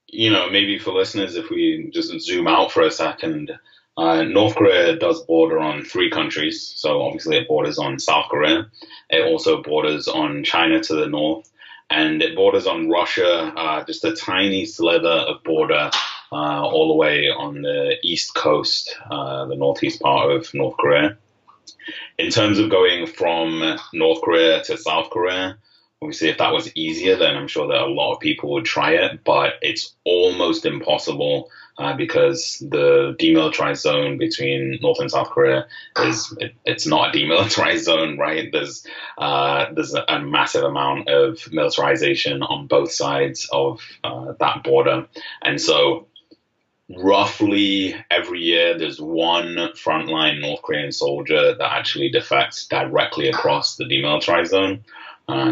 [0.08, 3.52] you know, maybe for listeners, if we just zoom out for a second,
[3.98, 6.74] uh, North Korea does border on three countries.
[6.78, 8.68] So obviously, it borders on South Korea.
[9.10, 11.50] It also borders on China to the north,
[11.89, 15.89] and it borders on Russia, uh, just a tiny sliver of border
[16.32, 21.18] uh, all the way on the east coast, uh, the northeast part of North Korea.
[22.18, 25.58] In terms of going from North Korea to South Korea,
[26.06, 28.91] Obviously, if that was easier, then I'm sure that a lot of people would try
[28.91, 35.65] it, but it's almost impossible uh, because the demilitarized zone between North and South Korea
[35.98, 38.52] is it, it's not a demilitarized zone, right?
[38.52, 38.86] There's
[39.18, 45.08] uh, there's a, a, massive amount of militarization on both sides of uh, that border,
[45.41, 46.06] and so
[46.88, 53.86] roughly every year there's one frontline North Korean soldier that actually defects directly across the
[53.86, 54.86] demilitarized zone.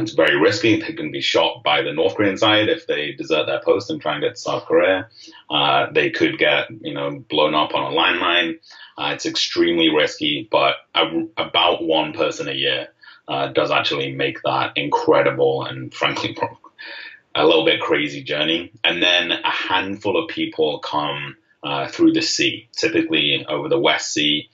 [0.04, 0.82] It's very risky.
[0.82, 4.02] They can be shot by the North Korean side if they desert their post and
[4.02, 5.08] try and get to South Korea.
[5.50, 8.60] Uh, they could get, you know, blown up on a landmine.
[8.98, 11.06] Uh, it's extremely risky, but a,
[11.38, 12.90] about one person a year
[13.30, 16.38] uh, does actually make that incredible and frankly
[17.34, 18.74] a little bit crazy journey.
[18.84, 24.12] And then a handful of people come uh, through the sea, typically over the West
[24.12, 24.50] Sea.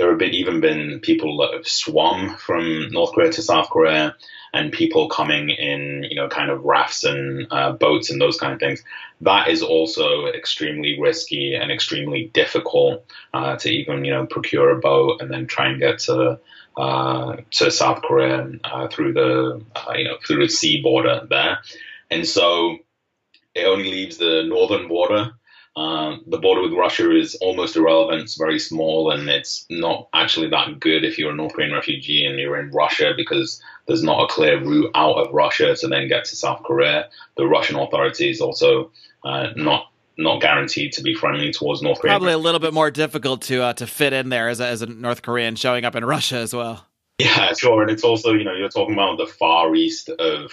[0.00, 4.16] There have been, even been people that have swum from North Korea to South Korea,
[4.54, 8.54] and people coming in, you know, kind of rafts and uh, boats and those kind
[8.54, 8.82] of things.
[9.20, 14.80] That is also extremely risky and extremely difficult uh, to even, you know, procure a
[14.80, 16.40] boat and then try and get to
[16.78, 21.58] uh, to South Korea uh, through the, uh, you know, through the sea border there.
[22.10, 22.78] And so
[23.54, 25.32] it only leaves the northern border.
[25.80, 28.20] Um, the border with Russia is almost irrelevant.
[28.20, 32.26] It's very small, and it's not actually that good if you're a North Korean refugee
[32.26, 36.06] and you're in Russia because there's not a clear route out of Russia to then
[36.06, 37.08] get to South Korea.
[37.38, 38.90] The Russian authorities also
[39.24, 42.12] uh, not not guaranteed to be friendly towards North Korea.
[42.12, 44.82] Probably a little bit more difficult to uh, to fit in there as a, as
[44.82, 46.86] a North Korean showing up in Russia as well.
[47.18, 50.52] Yeah, sure, and it's also you know you're talking about the far east of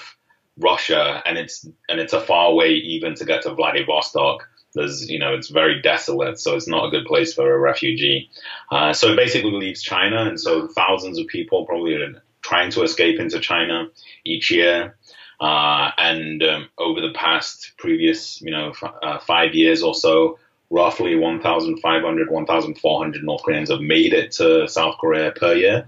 [0.57, 4.47] Russia, and it's and it's a far way even to get to Vladivostok.
[4.77, 8.29] There's you know it's very desolate, so it's not a good place for a refugee.
[8.71, 12.83] Uh, so it basically leaves China, and so thousands of people probably are trying to
[12.83, 13.87] escape into China
[14.25, 14.95] each year.
[15.39, 20.39] Uh, and um, over the past previous you know f- uh, five years or so,
[20.69, 25.87] roughly 1,500, 1,400 North Koreans have made it to South Korea per year.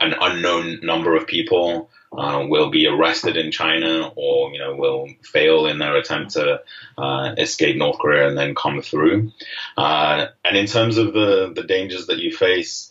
[0.00, 5.08] An unknown number of people uh, will be arrested in China or you know will
[5.22, 6.60] fail in their attempt to
[6.96, 9.32] uh, escape North Korea and then come through.
[9.76, 12.90] Uh, and in terms of the the dangers that you face,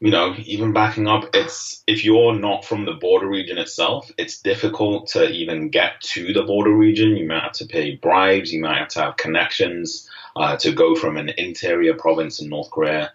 [0.00, 4.40] you know, even backing up, it's if you're not from the border region itself, it's
[4.40, 7.16] difficult to even get to the border region.
[7.16, 10.94] You might have to pay bribes, you might have to have connections uh, to go
[10.94, 13.12] from an interior province in North Korea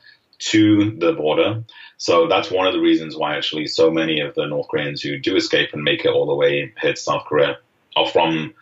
[0.51, 1.63] to the border.
[1.97, 5.17] So that's one of the reasons why actually so many of the North Koreans who
[5.17, 7.57] do escape and make it all the way to South Korea
[7.95, 8.53] are from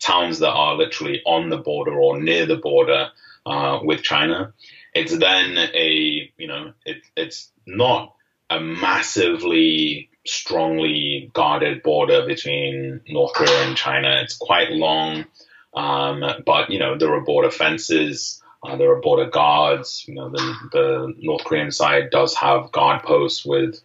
[0.00, 3.10] towns that are literally on the border or near the border
[3.46, 4.52] uh, with China.
[4.94, 8.14] It's then a, you know, it, it's not
[8.50, 14.20] a massively strongly guarded border between North Korea and China.
[14.22, 15.26] It's quite long,
[15.74, 18.37] um, but, you know, there are border fences.
[18.62, 20.04] Uh, there are border guards.
[20.08, 23.80] You know, the, the North Korean side does have guard posts with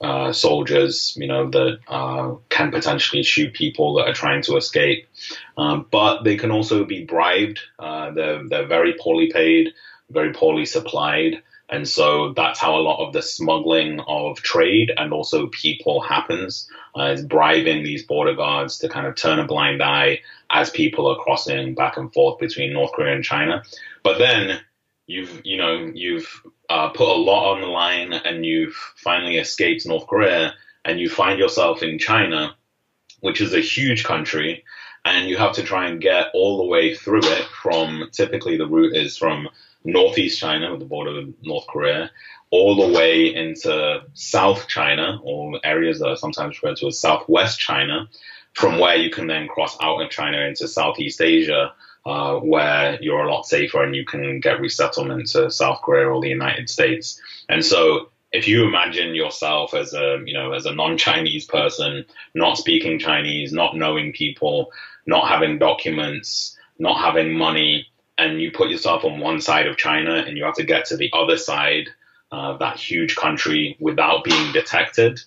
[0.00, 5.06] uh, soldiers, you know, that uh, can potentially shoot people that are trying to escape.
[5.56, 7.60] Um, but they can also be bribed.
[7.78, 9.72] Uh, they're they're very poorly paid,
[10.10, 11.42] very poorly supplied.
[11.72, 16.68] And so that's how a lot of the smuggling of trade and also people happens.
[16.94, 21.10] Uh, is bribing these border guards to kind of turn a blind eye as people
[21.10, 23.62] are crossing back and forth between North Korea and China.
[24.02, 24.60] But then
[25.06, 29.86] you've, you know, you've uh, put a lot on the line and you've finally escaped
[29.86, 30.52] North Korea
[30.84, 32.54] and you find yourself in China,
[33.20, 34.62] which is a huge country,
[35.06, 38.66] and you have to try and get all the way through it from typically the
[38.66, 39.48] route is from
[39.84, 42.10] northeast China the border with North Korea,
[42.50, 47.58] all the way into South China or areas that are sometimes referred to as Southwest
[47.58, 48.08] China,
[48.54, 51.72] from where you can then cross out of China into Southeast Asia.
[52.04, 56.20] Uh, where you're a lot safer and you can get resettlement to South Korea or
[56.20, 57.22] the United States.
[57.48, 62.58] And so if you imagine yourself as a you know as a non-Chinese person, not
[62.58, 64.72] speaking Chinese, not knowing people,
[65.06, 67.86] not having documents, not having money,
[68.22, 70.96] and you put yourself on one side of China and you have to get to
[70.96, 71.88] the other side
[72.30, 75.20] of that huge country without being detected,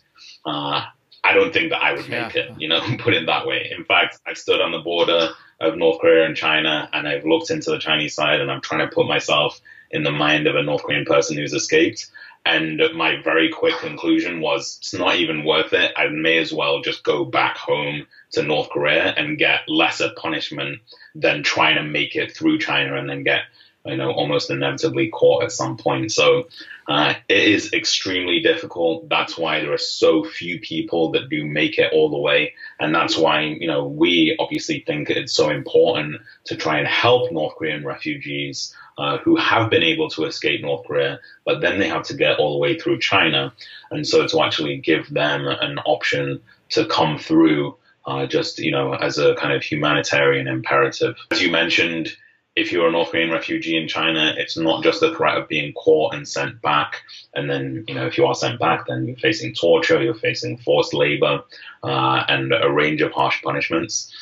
[0.46, 0.84] uh,
[1.24, 2.42] I don't think that I would make yeah.
[2.42, 3.72] it, you know, put it that way.
[3.76, 5.30] In fact, I've stood on the border
[5.60, 8.88] of North Korea and China and I've looked into the Chinese side and I'm trying
[8.88, 9.60] to put myself
[9.92, 12.10] in the mind of a North Korean person who's escaped.
[12.46, 15.92] And my very quick conclusion was it's not even worth it.
[15.98, 20.80] I may as well just go back home to North Korea and get lesser punishment
[21.16, 23.42] than trying to make it through China and then get,
[23.84, 26.12] you know, almost inevitably caught at some point.
[26.12, 26.48] So
[26.88, 29.10] uh, it is extremely difficult.
[29.10, 32.54] That's why there are so few people that do make it all the way.
[32.80, 37.32] And that's why, you know, we obviously think it's so important to try and help
[37.32, 41.88] North Korean refugees uh, who have been able to escape North Korea, but then they
[41.88, 43.54] have to get all the way through China.
[43.92, 48.94] And so to actually give them an option to come through uh, just, you know,
[48.94, 51.16] as a kind of humanitarian imperative.
[51.32, 52.16] As you mentioned,
[52.56, 55.74] if you're a North Korean refugee in China, it's not just the threat of being
[55.74, 57.02] caught and sent back.
[57.34, 60.58] And then, you know, if you are sent back, then you're facing torture, you're facing
[60.60, 61.44] forced labor,
[61.84, 64.14] uh, and a range of harsh punishments.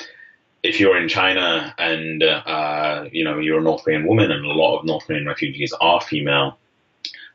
[0.63, 4.49] If you're in China and, uh, you know, you're a North Korean woman and a
[4.49, 6.58] lot of North Korean refugees are female,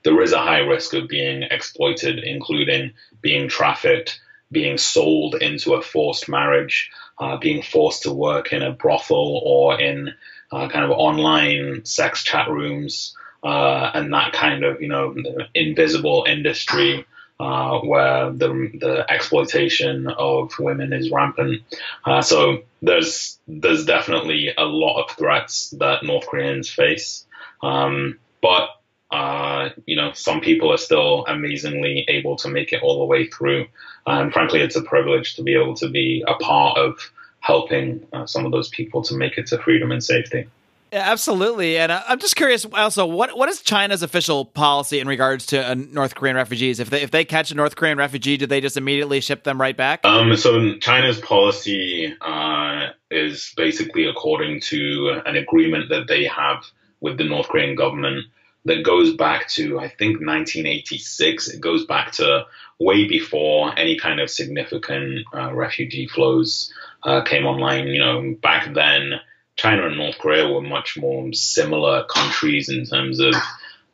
[0.02, 5.82] there is a high risk of being exploited, including being trafficked, being sold into a
[5.82, 10.14] forced marriage, uh, being forced to work in a brothel or in
[10.50, 13.14] uh, kind of online sex chat rooms,
[13.44, 15.14] uh, and that kind of you know
[15.54, 17.04] invisible industry
[17.40, 21.62] uh, where the the exploitation of women is rampant.
[22.04, 27.26] Uh, so there's there's definitely a lot of threats that North Koreans face,
[27.62, 28.70] um, but
[29.10, 33.26] uh, you know, some people are still amazingly able to make it all the way
[33.26, 33.66] through.
[34.06, 36.98] And frankly, it's a privilege to be able to be a part of
[37.40, 40.48] helping uh, some of those people to make it to freedom and safety.
[40.92, 42.64] Yeah, absolutely, and uh, I'm just curious.
[42.72, 46.80] Also, what what is China's official policy in regards to uh, North Korean refugees?
[46.80, 49.60] If they if they catch a North Korean refugee, do they just immediately ship them
[49.60, 50.04] right back?
[50.04, 56.64] Um, so China's policy uh, is basically according to an agreement that they have
[57.00, 58.24] with the North Korean government
[58.64, 61.48] that goes back to I think 1986.
[61.48, 62.46] It goes back to
[62.78, 66.72] way before any kind of significant uh, refugee flows
[67.02, 67.88] uh, came online.
[67.88, 69.20] You know, back then,
[69.58, 73.34] China and North Korea were much more similar countries in terms of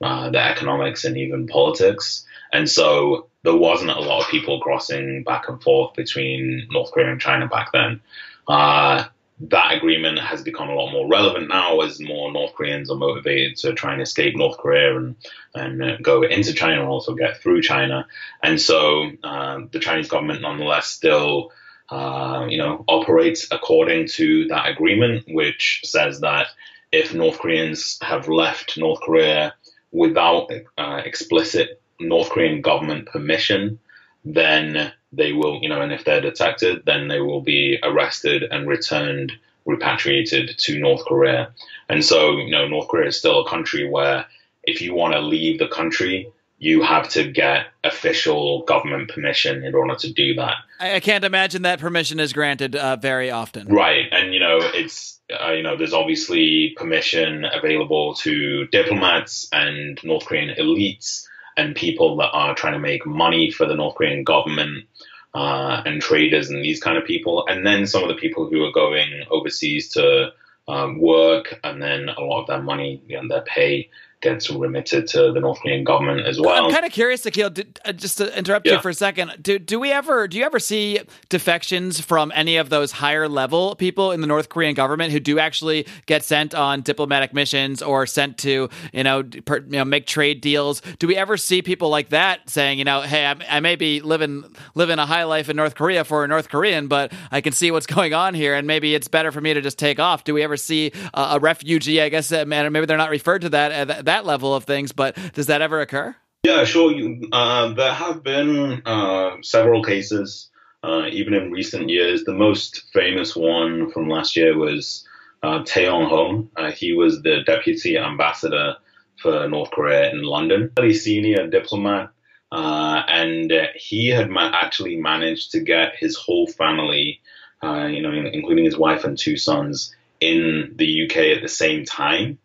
[0.02, 2.26] uh, the economics and even politics.
[2.52, 7.10] And so there wasn't a lot of people crossing back and forth between North Korea
[7.10, 8.02] and China back then.
[8.46, 9.04] Uh,
[9.40, 13.56] that agreement has become a lot more relevant now as more North Koreans are motivated
[13.56, 15.16] to try and escape North Korea and,
[15.54, 18.06] and uh, go into China and also get through China.
[18.42, 21.52] And so uh, the Chinese government nonetheless still
[21.90, 26.48] uh, you know, operates according to that agreement, which says that
[26.92, 29.54] if North Koreans have left North Korea
[29.92, 33.78] without uh, explicit North Korean government permission,
[34.24, 38.66] then they will, you know, and if they're detected, then they will be arrested and
[38.66, 39.32] returned,
[39.66, 41.52] repatriated to North Korea.
[41.88, 44.26] And so, you know, North Korea is still a country where
[44.62, 46.32] if you want to leave the country,
[46.64, 50.54] you have to get official government permission in order to do that.
[50.80, 53.68] I can't imagine that permission is granted uh, very often.
[53.68, 60.00] Right, and you know it's uh, you know there's obviously permission available to diplomats and
[60.04, 64.24] North Korean elites and people that are trying to make money for the North Korean
[64.24, 64.86] government.
[65.34, 68.62] Uh, and traders and these kind of people, and then some of the people who
[68.62, 70.28] are going overseas to
[70.68, 73.90] um, work, and then a lot of their money and their pay
[74.24, 76.64] gets remitted to the North Korean government as well.
[76.64, 78.74] I'm kind of curious, Sokeel, did, uh, just to interrupt yeah.
[78.74, 79.32] you for a second.
[79.40, 83.76] Do do we ever do you ever see defections from any of those higher level
[83.76, 88.06] people in the North Korean government who do actually get sent on diplomatic missions or
[88.06, 90.80] sent to you know, per, you know make trade deals?
[90.98, 94.00] Do we ever see people like that saying, you know, hey, I, I may be
[94.00, 97.52] living living a high life in North Korea for a North Korean, but I can
[97.52, 100.24] see what's going on here, and maybe it's better for me to just take off.
[100.24, 102.00] Do we ever see uh, a refugee?
[102.00, 103.90] I guess uh, maybe they're not referred to that.
[103.90, 106.14] Uh, that that level of things, but does that ever occur?
[106.44, 106.94] Yeah, sure.
[107.32, 110.50] Uh, there have been uh, several cases,
[110.84, 112.24] uh, even in recent years.
[112.24, 115.04] The most famous one from last year was
[115.42, 116.48] uh, Thae Yong-ho.
[116.56, 118.76] Uh, he was the deputy ambassador
[119.20, 122.10] for North Korea in London, a senior diplomat,
[122.52, 127.20] uh, and he had ma- actually managed to get his whole family,
[127.62, 132.38] you know, including his wife and two sons, in the UK at the same time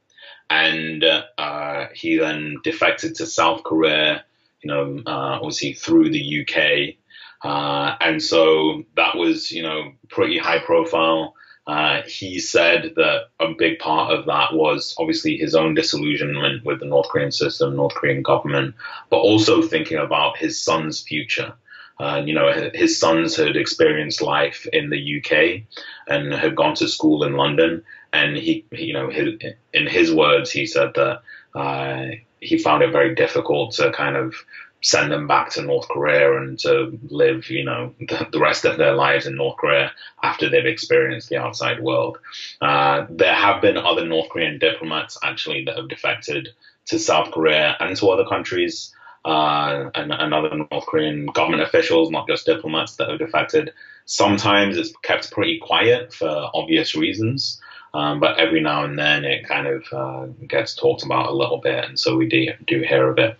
[0.50, 1.04] and
[1.38, 4.24] uh, he then defected to South Korea,
[4.62, 6.96] you know, uh, obviously through the UK.
[7.42, 11.36] Uh, and so that was, you know, pretty high profile.
[11.68, 16.80] Uh, he said that a big part of that was obviously his own disillusionment with
[16.80, 18.74] the North Korean system, North Korean government,
[19.12, 21.54] but also thinking about his son's future.
[22.00, 25.62] Uh, you know, his sons had experienced life in the UK
[26.08, 27.84] and had gone to school in London.
[28.12, 29.36] And he, you know, his,
[29.74, 31.22] in his words, he said that
[31.56, 32.06] uh,
[32.39, 34.36] he found it very difficult to kind of
[34.82, 38.78] send them back to North Korea and to live, you know, the, the rest of
[38.78, 39.91] their lives in North Korea
[40.24, 42.17] after they've experienced the outside world.
[42.62, 46.50] Uh, there have been other North Korean diplomats actually that have defected
[46.86, 48.93] to South Korea and to other countries
[49.26, 53.74] uh, and, and other North Korean government officials, not just diplomats that have defected.
[54.06, 57.62] Sometimes it's kept pretty quiet for obvious reasons,
[57.94, 61.58] um, but every now and then it kind of uh, gets talked about a little
[61.58, 63.38] bit, and so we do, do hear of it.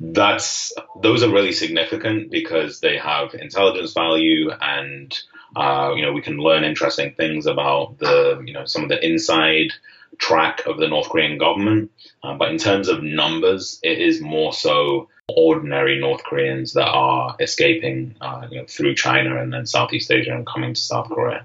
[0.00, 0.72] That's
[1.02, 5.18] those are really significant because they have intelligence value, and
[5.54, 9.04] uh, you know we can learn interesting things about the you know some of the
[9.04, 9.72] inside
[10.18, 11.90] track of the North Korean government.
[12.22, 17.36] Uh, but in terms of numbers, it is more so ordinary North Koreans that are
[17.40, 21.42] escaping uh, you know, through China and then Southeast Asia and coming to South Korea.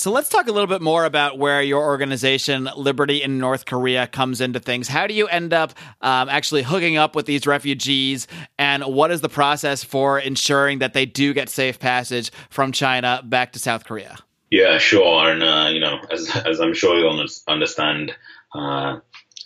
[0.00, 4.06] So let's talk a little bit more about where your organization, Liberty in North Korea,
[4.06, 4.88] comes into things.
[4.88, 8.26] How do you end up um, actually hooking up with these refugees,
[8.58, 13.20] and what is the process for ensuring that they do get safe passage from China
[13.22, 14.16] back to South Korea?
[14.50, 15.30] Yeah, sure.
[15.30, 18.16] And, uh, you know, as, as I'm sure you'll understand,
[18.54, 19.00] uh,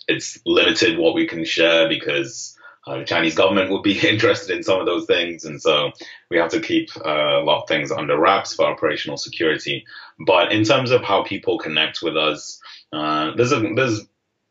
[0.07, 2.54] it's limited what we can share because
[2.87, 5.91] uh, the Chinese government would be interested in some of those things, and so
[6.29, 9.85] we have to keep uh, a lot of things under wraps for operational security.
[10.19, 12.59] But in terms of how people connect with us,
[12.93, 14.01] uh, there's a, there's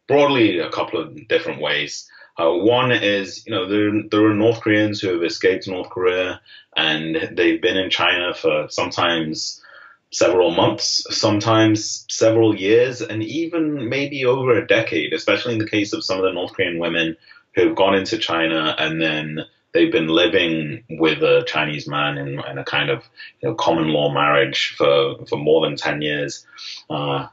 [0.09, 2.09] broadly a couple of different ways.
[2.37, 6.41] Uh, one is, you know, there, there are North Koreans who have escaped North Korea
[6.77, 9.63] and they've been in China for sometimes
[10.11, 15.93] several months, sometimes several years, and even maybe over a decade, especially in the case
[15.93, 17.17] of some of the North Korean women
[17.55, 19.41] who've gone into China and then
[19.73, 23.05] they've been living with a Chinese man in, in a kind of
[23.41, 26.47] you know, common law marriage for, for more than 10 years.
[26.89, 27.27] Uh,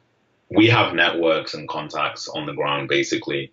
[0.49, 3.51] we have networks and contacts on the ground basically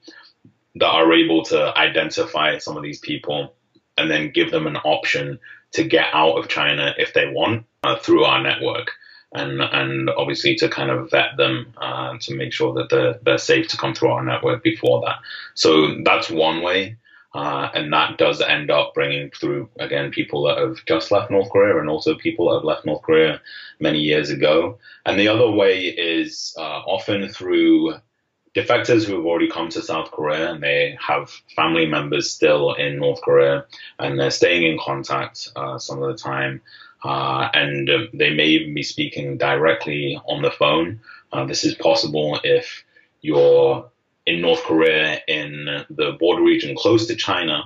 [0.74, 3.54] that are able to identify some of these people
[3.96, 5.38] and then give them an option
[5.72, 8.92] to get out of China if they want uh, through our network
[9.32, 13.38] and and obviously to kind of vet them uh, to make sure that they're, they're
[13.38, 15.18] safe to come through our network before that.
[15.54, 16.96] So that's one way.
[17.34, 21.50] Uh, and that does end up bringing through again people that have just left North
[21.50, 23.40] Korea and also people that have left North Korea
[23.80, 24.78] many years ago.
[25.04, 27.96] And the other way is uh, often through
[28.54, 32.98] defectors who have already come to South Korea and they have family members still in
[32.98, 33.66] North Korea
[33.98, 36.62] and they're staying in contact uh, some of the time.
[37.04, 41.00] Uh, and uh, they may even be speaking directly on the phone.
[41.32, 42.84] Uh, this is possible if
[43.20, 43.88] you're
[44.26, 47.64] in North Korea in the border region close to China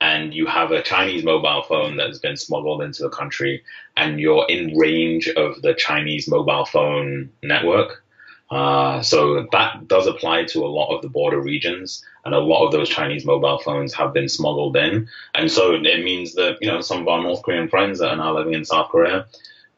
[0.00, 3.62] and you have a Chinese mobile phone that has been smuggled into the country
[3.96, 8.04] and you're in range of the Chinese mobile phone network.
[8.50, 12.64] Uh, so that does apply to a lot of the border regions, and a lot
[12.64, 15.08] of those Chinese mobile phones have been smuggled in.
[15.34, 18.16] And so it means that you know some of our North Korean friends that are
[18.16, 19.26] now living in South Korea,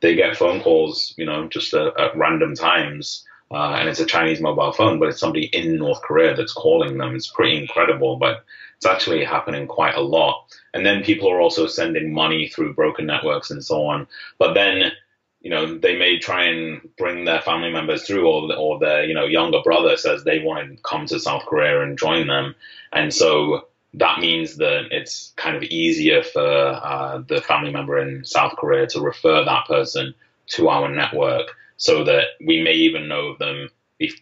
[0.00, 4.06] they get phone calls, you know, just at, at random times, uh, and it's a
[4.06, 7.16] Chinese mobile phone, but it's somebody in North Korea that's calling them.
[7.16, 8.44] It's pretty incredible, but
[8.76, 10.46] it's actually happening quite a lot.
[10.72, 14.06] And then people are also sending money through broker networks and so on.
[14.38, 14.92] But then
[15.40, 19.14] you know, they may try and bring their family members through, or or their you
[19.14, 22.54] know younger brother says they want to come to South Korea and join them,
[22.92, 28.24] and so that means that it's kind of easier for uh, the family member in
[28.24, 30.14] South Korea to refer that person
[30.48, 33.70] to our network, so that we may even know of them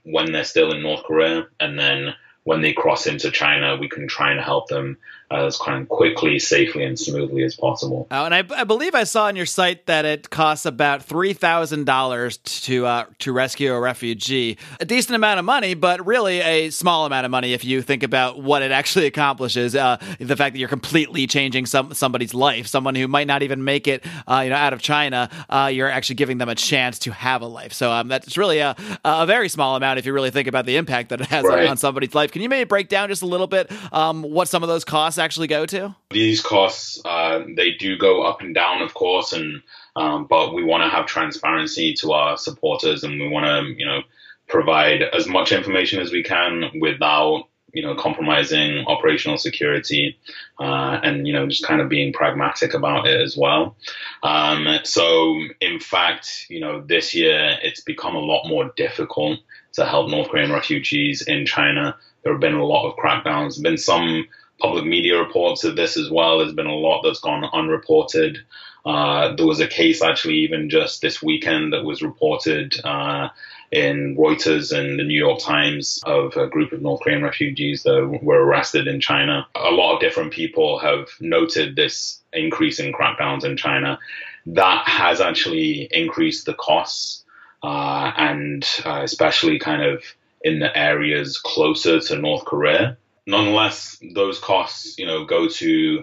[0.05, 2.15] when they're still in North Korea, and then
[2.45, 4.97] when they cross into China, we can try and help them
[5.31, 8.07] as kind of quickly, safely, and smoothly as possible.
[8.11, 11.35] Oh, and I, I, believe I saw on your site that it costs about three
[11.35, 14.57] thousand dollars to uh, to rescue a refugee.
[14.81, 18.03] A decent amount of money, but really a small amount of money if you think
[18.03, 19.77] about what it actually accomplishes.
[19.77, 23.65] Uh, the fact that you're completely changing some somebody's life, someone who might not even
[23.65, 26.99] make it, uh, you know, out of China, uh, you're actually giving them a chance
[27.01, 27.75] to have a life.
[27.75, 28.75] So um, that's really a,
[29.05, 31.65] a very small amount if you really think about the impact that it has right.
[31.65, 32.33] on, on, somebody's life.
[32.33, 35.18] Can you maybe break down just a little bit um, what some of those costs?
[35.19, 35.95] Costs actually go to?
[36.11, 39.63] These costs, uh, they do go up and down, of course, and
[39.97, 43.87] um, but we want to have transparency to our supporters, and we want to, you
[43.87, 44.01] know,
[44.49, 47.45] provide as much information as we can without
[47.75, 50.17] you know, compromising operational security,
[50.59, 53.77] uh, and you know, just kind of being pragmatic about it as well.
[54.23, 59.41] Um, so, in fact, you know, this year it's become a lot more difficult
[59.75, 61.95] to help North Korean refugees in China.
[62.23, 63.63] There have been a lot of crackdowns.
[63.63, 64.27] Been some
[64.61, 66.39] public media reports of this as well.
[66.39, 68.39] There's been a lot that's gone unreported.
[68.85, 73.29] Uh, there was a case actually even just this weekend that was reported uh,
[73.71, 78.21] in Reuters and the New York Times of a group of North Korean refugees that
[78.23, 79.47] were arrested in China.
[79.55, 83.99] A lot of different people have noted this increase in crackdowns in China.
[84.47, 87.25] That has actually increased the costs,
[87.63, 90.03] uh, and uh, especially kind of
[90.43, 92.97] in the areas closer to North Korea.
[93.29, 96.03] Nonetheless, those costs, you know, go to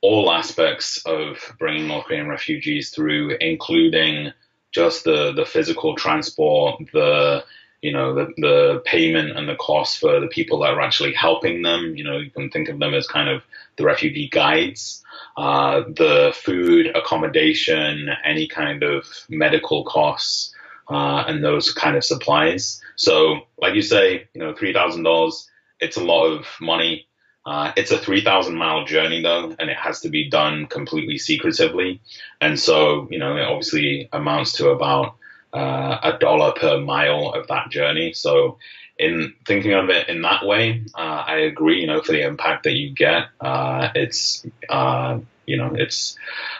[0.00, 4.32] all aspects of bringing North Korean refugees through, including
[4.72, 7.44] just the the physical transport, the
[7.82, 11.62] you know the the payment and the cost for the people that are actually helping
[11.62, 11.94] them.
[11.96, 13.42] You know, you can think of them as kind of
[13.76, 15.04] the refugee guides.
[15.36, 20.52] Uh, the food, accommodation, any kind of medical costs,
[20.90, 22.80] uh, and those kind of supplies.
[22.96, 25.48] So, like you say, you know, three thousand dollars.
[25.80, 27.06] It's a lot of money
[27.46, 32.00] uh, it's a 3,000 mile journey though, and it has to be done completely secretively.
[32.40, 35.14] And so, you know, it obviously amounts to about
[35.54, 38.12] uh, a dollar per mile of that journey.
[38.12, 38.58] So,
[38.98, 41.80] in thinking of it in that way, uh, I agree.
[41.82, 46.16] You know, for the impact that you get, uh, it's uh, you know, it's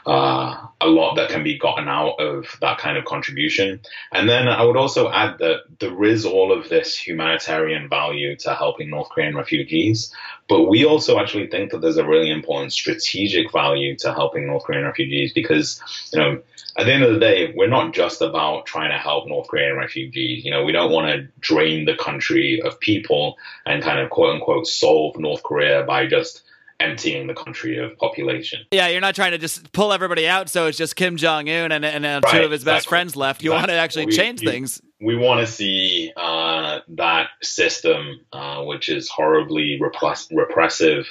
[0.06, 3.80] uh, a lot that can be gotten out of that kind of contribution.
[4.12, 8.54] And then I would also add that there is all of this humanitarian value to
[8.54, 10.14] helping North Korean refugees,
[10.48, 14.64] but we also actually think that there's a really important strategic value to helping North
[14.64, 15.80] Korean refugees because,
[16.12, 16.42] you know,
[16.78, 19.76] at the end of the day, we're not just about trying to help North Korean
[19.76, 20.44] refugees.
[20.44, 24.34] You know, we don't want to drain the country of people and kind of quote
[24.34, 26.42] unquote solve North Korea by just
[26.80, 28.60] emptying the country of population.
[28.70, 31.72] Yeah, you're not trying to just pull everybody out so it's just Kim Jong Un
[31.72, 33.42] and, and uh, right, two of his best friends left.
[33.42, 33.60] You exactly.
[33.60, 34.82] want to actually we, change you, things.
[35.00, 41.06] We want to see uh, that system, uh, which is horribly repress- repressive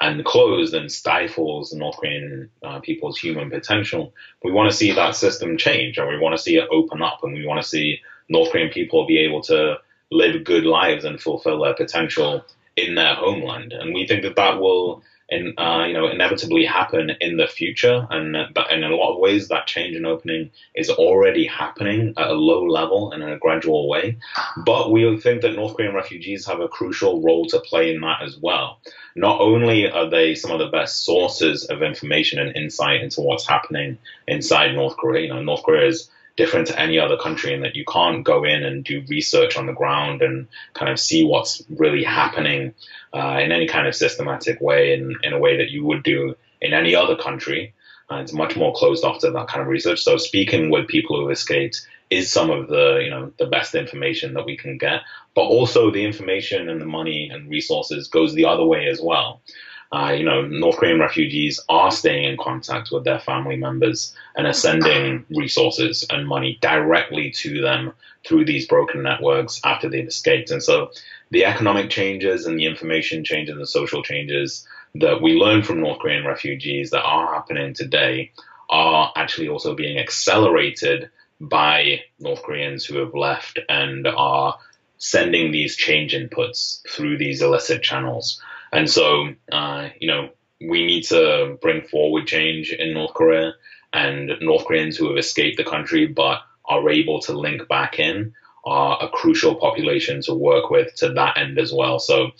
[0.00, 4.14] and closed and stifles North Korean uh, people's human potential.
[4.44, 7.20] We want to see that system change, and we want to see it open up,
[7.22, 9.78] and we want to see North Korean people be able to
[10.10, 12.44] live good lives and fulfill their potential
[12.78, 13.72] in their homeland.
[13.72, 18.06] And we think that that will in, uh, you know, inevitably happen in the future.
[18.10, 22.30] And that in a lot of ways, that change and opening is already happening at
[22.30, 24.18] a low level and in a gradual way.
[24.56, 28.22] But we think that North Korean refugees have a crucial role to play in that
[28.22, 28.80] as well.
[29.14, 33.46] Not only are they some of the best sources of information and insight into what's
[33.46, 36.08] happening inside North Korea, you know, North Korea is
[36.38, 39.66] different to any other country in that you can't go in and do research on
[39.66, 42.72] the ground and kind of see what's really happening
[43.12, 46.36] uh, in any kind of systematic way in, in a way that you would do
[46.60, 47.74] in any other country.
[48.08, 50.00] Uh, it's much more closed off to that kind of research.
[50.00, 53.74] So speaking with people who have escaped is some of the you know the best
[53.74, 55.00] information that we can get,
[55.34, 59.42] but also the information and the money and resources goes the other way as well
[59.90, 64.46] uh, you know, North Korean refugees are staying in contact with their family members and
[64.46, 67.92] are sending resources and money directly to them
[68.26, 70.50] through these broker networks after they've escaped.
[70.50, 70.90] And so
[71.30, 74.66] the economic changes and the information changes and the social changes
[74.96, 78.32] that we learn from North Korean refugees that are happening today
[78.68, 81.10] are actually also being accelerated
[81.40, 84.58] by North Koreans who have left and are
[84.98, 88.42] sending these change inputs through these illicit channels.
[88.72, 93.54] And so, uh, you know, we need to bring forward change in North Korea
[93.92, 98.34] and North Koreans who have escaped the country but are able to link back in
[98.64, 101.98] are a crucial population to work with to that end as well.
[101.98, 102.32] So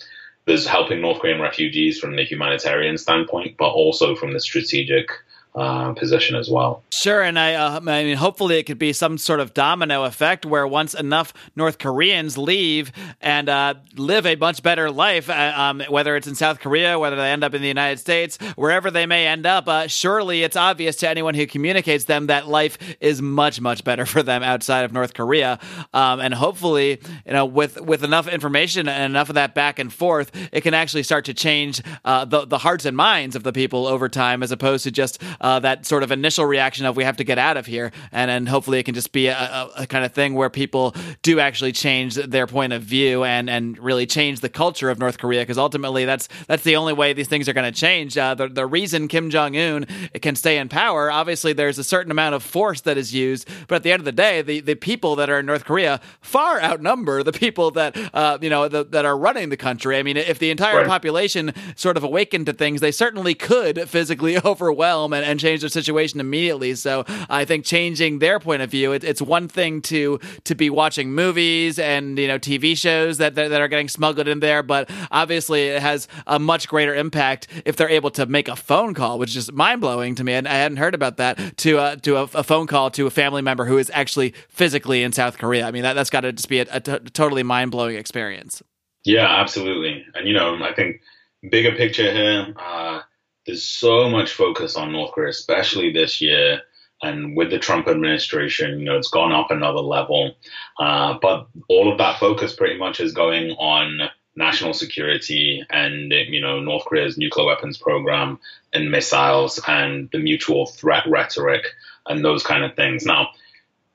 [0.45, 5.09] there's helping North Korean refugees from the humanitarian standpoint, but also from the strategic
[5.55, 6.83] uh, position as well.
[6.91, 10.45] Sure, and I, uh, I mean, hopefully it could be some sort of domino effect
[10.45, 12.91] where once enough North Koreans leave
[13.21, 17.15] and uh, live a much better life, uh, um, whether it's in South Korea, whether
[17.15, 20.55] they end up in the United States, wherever they may end up, uh, surely it's
[20.55, 24.85] obvious to anyone who communicates them that life is much, much better for them outside
[24.85, 25.59] of North Korea.
[25.93, 29.91] Um, and hopefully, you know, with with enough information and enough of that back and
[29.91, 33.53] forth, it can actually start to change uh, the the hearts and minds of the
[33.53, 37.03] people over time, as opposed to just uh, that sort of initial reaction of we
[37.03, 39.71] have to get out of here, and then hopefully it can just be a, a,
[39.77, 43.77] a kind of thing where people do actually change their point of view and and
[43.79, 47.27] really change the culture of North Korea because ultimately that's that's the only way these
[47.27, 48.17] things are going to change.
[48.17, 49.85] Uh, the the reason Kim Jong Un
[50.21, 53.75] can stay in power, obviously, there's a certain amount of force that is used, but
[53.77, 56.61] at the end of the day, the the people that are in North Korea far
[56.61, 59.97] outnumber the people that uh, you know the, that are running the country.
[59.97, 60.87] I mean, if the entire Right.
[60.87, 65.69] population sort of awakened to things, they certainly could physically overwhelm and, and change their
[65.69, 66.75] situation immediately.
[66.75, 70.69] So I think changing their point of view, it, it's one thing to to be
[70.69, 74.63] watching movies and you know TV shows that, that that are getting smuggled in there,
[74.63, 78.93] but obviously it has a much greater impact if they're able to make a phone
[78.93, 81.95] call, which is mind blowing to me, and I hadn't heard about that to uh,
[81.97, 85.37] to a, a phone call to a family member who is actually physically in South
[85.37, 85.65] Korea.
[85.65, 88.61] I mean that that's got to just be a, a t- totally mind blowing experience.
[89.05, 90.05] Yeah, absolutely.
[90.13, 91.01] And you know, I think
[91.49, 93.01] bigger picture here, uh,
[93.49, 96.61] there's so much focus on North Korea, especially this year.
[97.01, 100.35] And with the Trump administration, you know, it's gone up another level.
[100.77, 106.39] Uh, but all of that focus pretty much is going on national security and, you
[106.39, 108.39] know, North Korea's nuclear weapons program
[108.71, 111.63] and missiles and the mutual threat rhetoric
[112.05, 113.03] and those kind of things.
[113.03, 113.29] Now,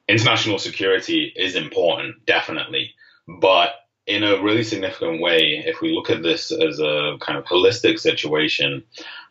[0.09, 2.95] international security is important, definitely.
[3.29, 3.71] But
[4.07, 7.99] in a really significant way, if we look at this as a kind of holistic
[7.99, 8.85] situation,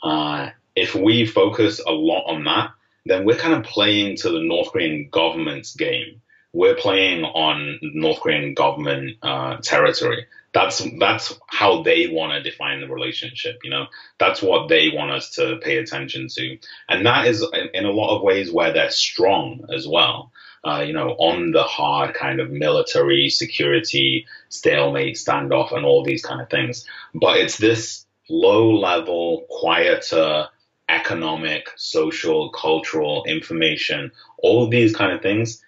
[0.04, 2.72] uh, if we focus a lot on that,
[3.06, 6.22] then we're kind of playing to the North Korean government's game.
[6.54, 10.26] We're playing on North Korean government uh, territory.
[10.54, 13.60] That's that's how they want to define the relationship.
[13.64, 13.86] You know,
[14.20, 16.58] that's what they want us to pay attention to,
[16.90, 20.32] and that is in- in a lot of ways where they're strong as well
[20.66, 26.24] uh, you know, on the hard kind of military security stalemate standoff and all these
[26.24, 26.86] kind of things.
[27.14, 30.47] But it's this low level, quieter
[30.89, 34.11] economic, social, cultural information,
[34.41, 35.61] all of these kind of things.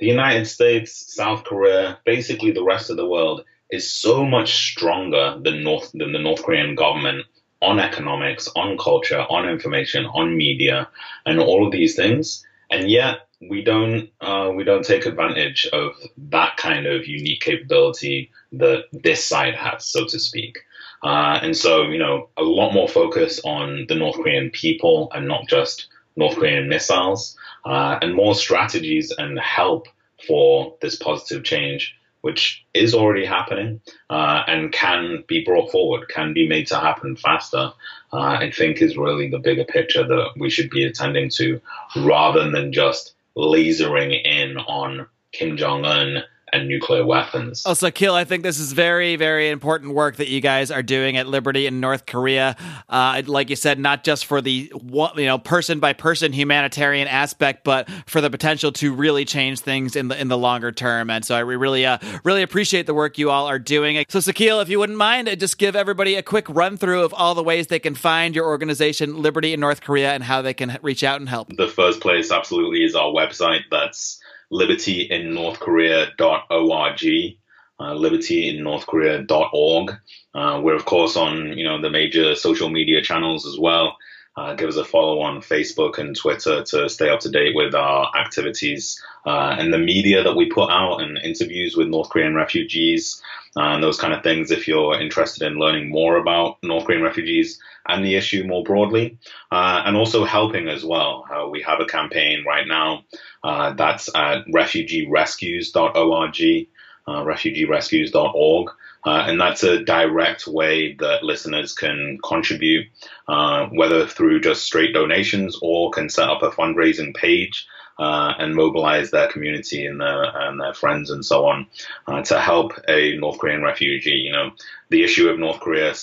[0.00, 5.38] The United States, South Korea, basically the rest of the world is so much stronger
[5.42, 7.24] than North than the North Korean government
[7.62, 10.88] on economics, on culture, on information, on media,
[11.24, 12.44] and all of these things.
[12.70, 18.30] And yet we don't uh, we don't take advantage of that kind of unique capability
[18.52, 20.58] that this side has, so to speak.
[21.02, 25.26] Uh, and so, you know, a lot more focus on the North Korean people and
[25.26, 29.88] not just North Korean missiles, uh, and more strategies and help
[30.26, 33.80] for this positive change, which is already happening
[34.10, 37.72] uh, and can be brought forward, can be made to happen faster.
[38.12, 41.60] Uh, I think is really the bigger picture that we should be attending to,
[41.96, 46.22] rather than just lasering in on Kim Jong Un
[46.52, 47.64] and nuclear weapons.
[47.64, 51.16] Also, Sokeel, I think this is very, very important work that you guys are doing
[51.16, 52.56] at Liberty in North Korea.
[52.88, 57.08] Uh, like you said, not just for the one- you know person by person humanitarian
[57.08, 61.10] aspect, but for the potential to really change things in the in the longer term.
[61.10, 64.04] And so, I really, uh, really appreciate the work you all are doing.
[64.08, 67.14] So, Sokeel, if you wouldn't mind, uh, just give everybody a quick run through of
[67.14, 70.54] all the ways they can find your organization, Liberty in North Korea, and how they
[70.54, 71.56] can reach out and help.
[71.56, 73.62] The first place absolutely is our website.
[73.70, 74.18] That's
[74.52, 77.36] libertyinnorthkorea.org,
[77.80, 79.96] uh, libertyinnorthkorea.org.
[80.34, 83.96] Uh, we're of course on you know the major social media channels as well.
[84.34, 87.74] Uh, give us a follow on Facebook and Twitter to stay up to date with
[87.74, 92.34] our activities uh, and the media that we put out and interviews with North Korean
[92.34, 93.20] refugees
[93.58, 94.50] uh, and those kind of things.
[94.50, 99.16] If you're interested in learning more about North Korean refugees and the issue more broadly,
[99.50, 101.24] uh, and also helping as well.
[101.30, 103.04] Uh, we have a campaign right now
[103.42, 106.68] uh, that's at refugeerescues.org,
[107.06, 108.70] uh, refugeerescues.org.
[109.04, 112.86] Uh, and that's a direct way that listeners can contribute,
[113.26, 117.66] uh, whether through just straight donations or can set up a fundraising page
[117.98, 121.66] uh, and mobilize their community and their, and their friends and so on
[122.06, 124.10] uh, to help a North Korean refugee.
[124.10, 124.50] You know,
[124.90, 125.94] the issue of North Korea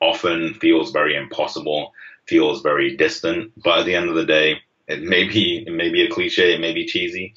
[0.00, 1.92] often feels very impossible,
[2.26, 5.88] feels very distant, but at the end of the day, it may be it may
[5.88, 7.34] be a cliche, it may be cheesy,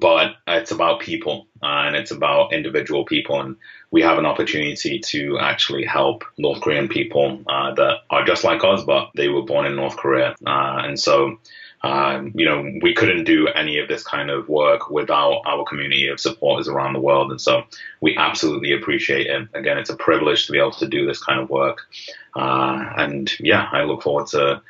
[0.00, 3.56] but it's about people uh, and it's about individual people, and
[3.90, 8.64] we have an opportunity to actually help North Korean people uh, that are just like
[8.64, 11.38] us, but they were born in North Korea, uh, and so.
[11.82, 16.08] Um, you know, we couldn't do any of this kind of work without our community
[16.08, 17.30] of supporters around the world.
[17.30, 17.62] And so
[18.00, 19.48] we absolutely appreciate it.
[19.54, 21.86] Again, it's a privilege to be able to do this kind of work.
[22.34, 24.60] Uh, and yeah, I look forward to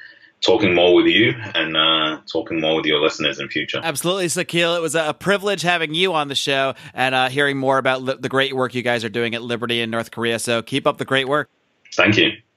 [0.40, 3.80] talking more with you and uh, talking more with your listeners in future.
[3.82, 4.76] Absolutely, Sokeel.
[4.76, 8.16] It was a privilege having you on the show and uh, hearing more about li-
[8.18, 10.38] the great work you guys are doing at Liberty in North Korea.
[10.38, 11.48] So keep up the great work.
[11.94, 12.32] Thank you.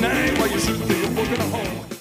[0.00, 1.93] Why while you're shooting in a home.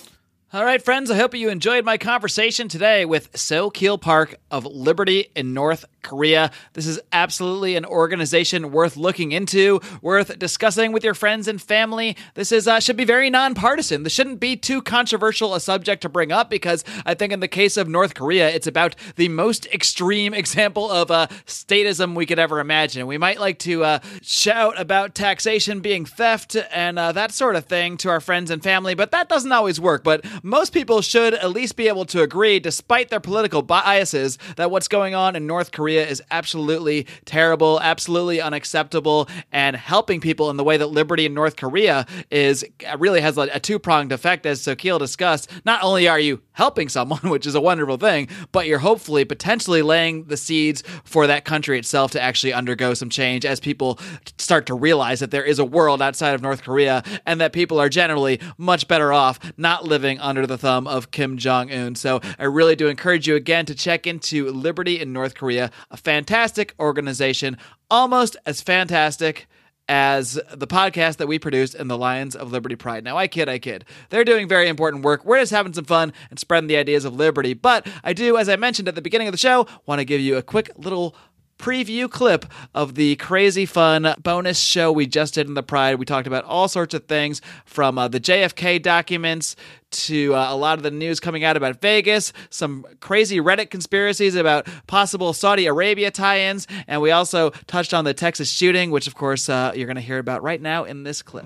[0.53, 5.31] All right, friends, I hope you enjoyed my conversation today with Sokeel Park of Liberty
[5.35, 6.51] in North Korea.
[6.73, 12.15] This is absolutely an organization worth looking into, worth discussing with your friends and family.
[12.35, 14.03] This is uh, should be very nonpartisan.
[14.03, 17.47] This shouldn't be too controversial a subject to bring up because I think in the
[17.47, 22.37] case of North Korea, it's about the most extreme example of uh, statism we could
[22.37, 23.07] ever imagine.
[23.07, 27.65] We might like to uh, shout about taxation being theft and uh, that sort of
[27.65, 30.03] thing to our friends and family, but that doesn't always work.
[30.03, 34.69] But most people should at least be able to agree, despite their political biases, that
[34.69, 40.57] what's going on in North Korea is absolutely terrible, absolutely unacceptable, and helping people in
[40.57, 44.45] the way that liberty in North Korea is uh, really has a, two pronged effect,
[44.45, 45.49] as Sokeel discussed.
[45.65, 49.81] Not only are you helping someone, which is a wonderful thing, but you're hopefully potentially
[49.81, 53.99] laying the seeds for that country itself to actually undergo some change as people
[54.37, 57.79] start to realize that there is a world outside of North Korea and that people
[57.79, 61.95] are generally much better off not living under the thumb of Kim Jong un.
[61.95, 65.97] So I really do encourage you again to check into Liberty in North Korea, a
[65.97, 67.57] fantastic organization,
[67.89, 69.47] almost as fantastic
[69.89, 73.03] as the podcast that we produced in the Lions of Liberty Pride.
[73.03, 73.85] Now, I kid, I kid.
[74.09, 75.25] They're doing very important work.
[75.25, 77.53] We're just having some fun and spreading the ideas of liberty.
[77.53, 80.21] But I do, as I mentioned at the beginning of the show, want to give
[80.21, 81.15] you a quick little
[81.63, 82.45] preview clip
[82.75, 85.95] of the crazy fun bonus show we just did in the Pride.
[85.95, 89.55] We talked about all sorts of things from uh, the JFK documents
[89.91, 94.35] to uh, a lot of the news coming out about Vegas, some crazy Reddit conspiracies
[94.35, 99.07] about possible Saudi Arabia tie ins, and we also touched on the Texas shooting, which,
[99.07, 101.45] of course, uh, you're going to hear about right now in this clip.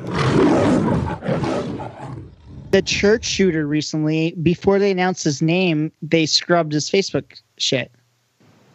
[2.71, 7.91] The church shooter recently, before they announced his name, they scrubbed his Facebook shit.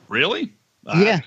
[0.09, 0.55] Really?
[0.87, 1.21] Ah, Yeah.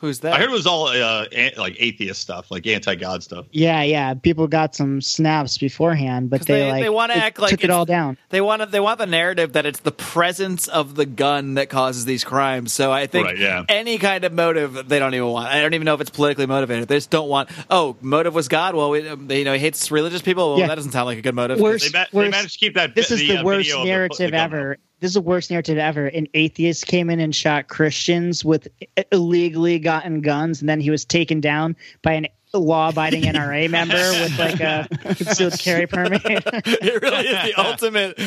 [0.00, 0.32] Who's that?
[0.32, 3.46] I heard it was all uh, an- like atheist stuff, like anti-God stuff.
[3.52, 4.14] Yeah, yeah.
[4.14, 7.70] People got some snaps beforehand, but they, they- like they wanna act like took it
[7.70, 8.18] all down.
[8.30, 12.04] They want they want the narrative that it's the presence of the gun that causes
[12.04, 12.72] these crimes.
[12.72, 13.62] So I think Right, yeah.
[13.68, 15.46] any kind of motive they don't even want.
[15.46, 16.88] I don't even know if it's politically motivated.
[16.88, 17.48] They just don't want.
[17.70, 18.74] Oh, motive was God.
[18.74, 20.50] Well, we, um, you know, he hates religious people.
[20.50, 20.66] Well, Yeah.
[20.66, 21.60] that doesn't sound like a good motive.
[21.60, 22.96] Worse- They, ma- they managed to keep that.
[22.96, 24.58] This is the uh, worst video the- narrative the governor.
[24.72, 24.78] ever.
[25.02, 26.06] This is the worst narrative ever.
[26.06, 28.68] An atheist came in and shot Christians with
[29.10, 32.28] illegally gotten guns, and then he was taken down by an
[32.60, 36.22] law-abiding NRA member with like a concealed carry permit.
[36.24, 38.18] it really is the ultimate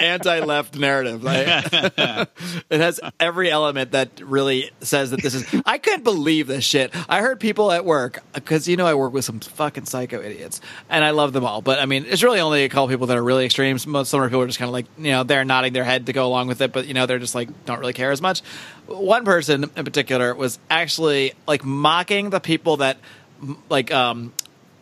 [0.00, 1.22] anti-left narrative.
[1.22, 1.46] Like,
[2.70, 5.46] it has every element that really says that this is.
[5.64, 6.94] I couldn't believe this shit.
[7.08, 10.60] I heard people at work because you know I work with some fucking psycho idiots,
[10.88, 11.62] and I love them all.
[11.62, 13.78] But I mean, it's really only a couple people that are really extreme.
[13.86, 16.12] Most some people are just kind of like you know they're nodding their head to
[16.12, 18.42] go along with it, but you know they're just like don't really care as much.
[18.86, 22.98] One person in particular was actually like mocking the people that
[23.68, 24.32] like um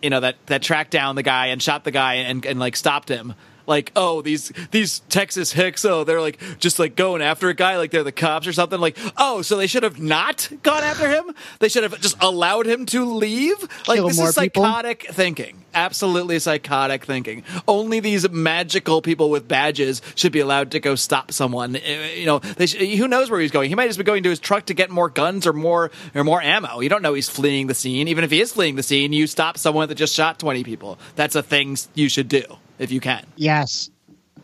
[0.03, 2.77] you know that that tracked down the guy and shot the guy and and like
[2.77, 3.35] stopped him
[3.69, 7.77] like oh these these texas hicks oh they're like just like going after a guy
[7.77, 11.09] like they're the cops or something like oh so they should have not gone after
[11.09, 11.35] him?
[11.59, 13.61] They should have just allowed him to leave?
[13.87, 14.63] Like Kill this is people?
[14.63, 15.65] psychotic thinking.
[15.75, 17.45] Absolutely psychotic thinking.
[17.67, 21.77] Only these magical people with badges should be allowed to go stop someone.
[21.77, 23.69] Uh, you know they sh- who knows where he's going.
[23.69, 26.25] He might just be going to his truck to get more guns or more or
[26.25, 26.81] more ammo.
[26.81, 28.09] You don't know he's fleeing the scene.
[28.09, 30.99] Even if he is fleeing the scene you stop someone that just shot 20 people.
[31.17, 32.43] That's a thing you should do
[32.79, 33.91] if you can yes,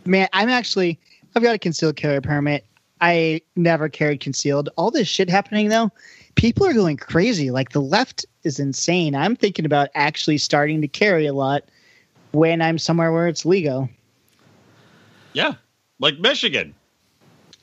[0.05, 0.29] man.
[0.33, 0.99] I'm actually.
[1.37, 2.65] I've got a concealed carry permit.
[3.01, 4.69] I never carried concealed.
[4.77, 5.91] All this shit happening though,
[6.37, 7.51] people are going crazy.
[7.51, 9.15] Like the left is insane.
[9.15, 11.65] I'm thinking about actually starting to carry a lot
[12.33, 13.89] when I'm somewhere where it's legal.
[15.33, 15.55] Yeah,
[15.99, 16.75] like Michigan.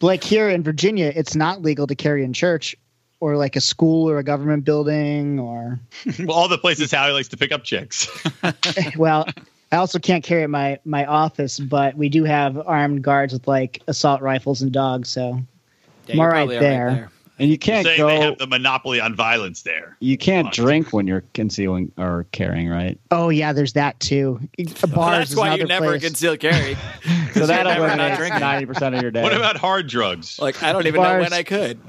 [0.02, 2.76] like here in Virginia, it's not legal to carry in church
[3.22, 5.80] or like a school or a government building or
[6.20, 8.10] well, all the places Howie likes to pick up chicks.
[8.98, 9.28] well,
[9.72, 13.48] I also can't carry at my my office, but we do have armed guards with
[13.48, 15.42] like assault rifles and dogs, so
[16.08, 17.10] Yeah, I'm you're all right there.
[17.40, 18.06] And you can't saying go.
[18.08, 19.98] they have the monopoly on violence there.
[20.00, 20.54] you can't Fuck.
[20.54, 23.00] drink when you're concealing or carrying, right?
[23.10, 24.40] Oh yeah, there's that too.
[24.60, 26.04] Bars Well, Bars that's is why you another never place.
[26.04, 26.76] conceal carry.
[27.34, 29.24] So that never not eliminates ninety percent of your day.
[29.24, 30.38] What about hard drugs?
[30.38, 31.80] Like I don't even know when I could.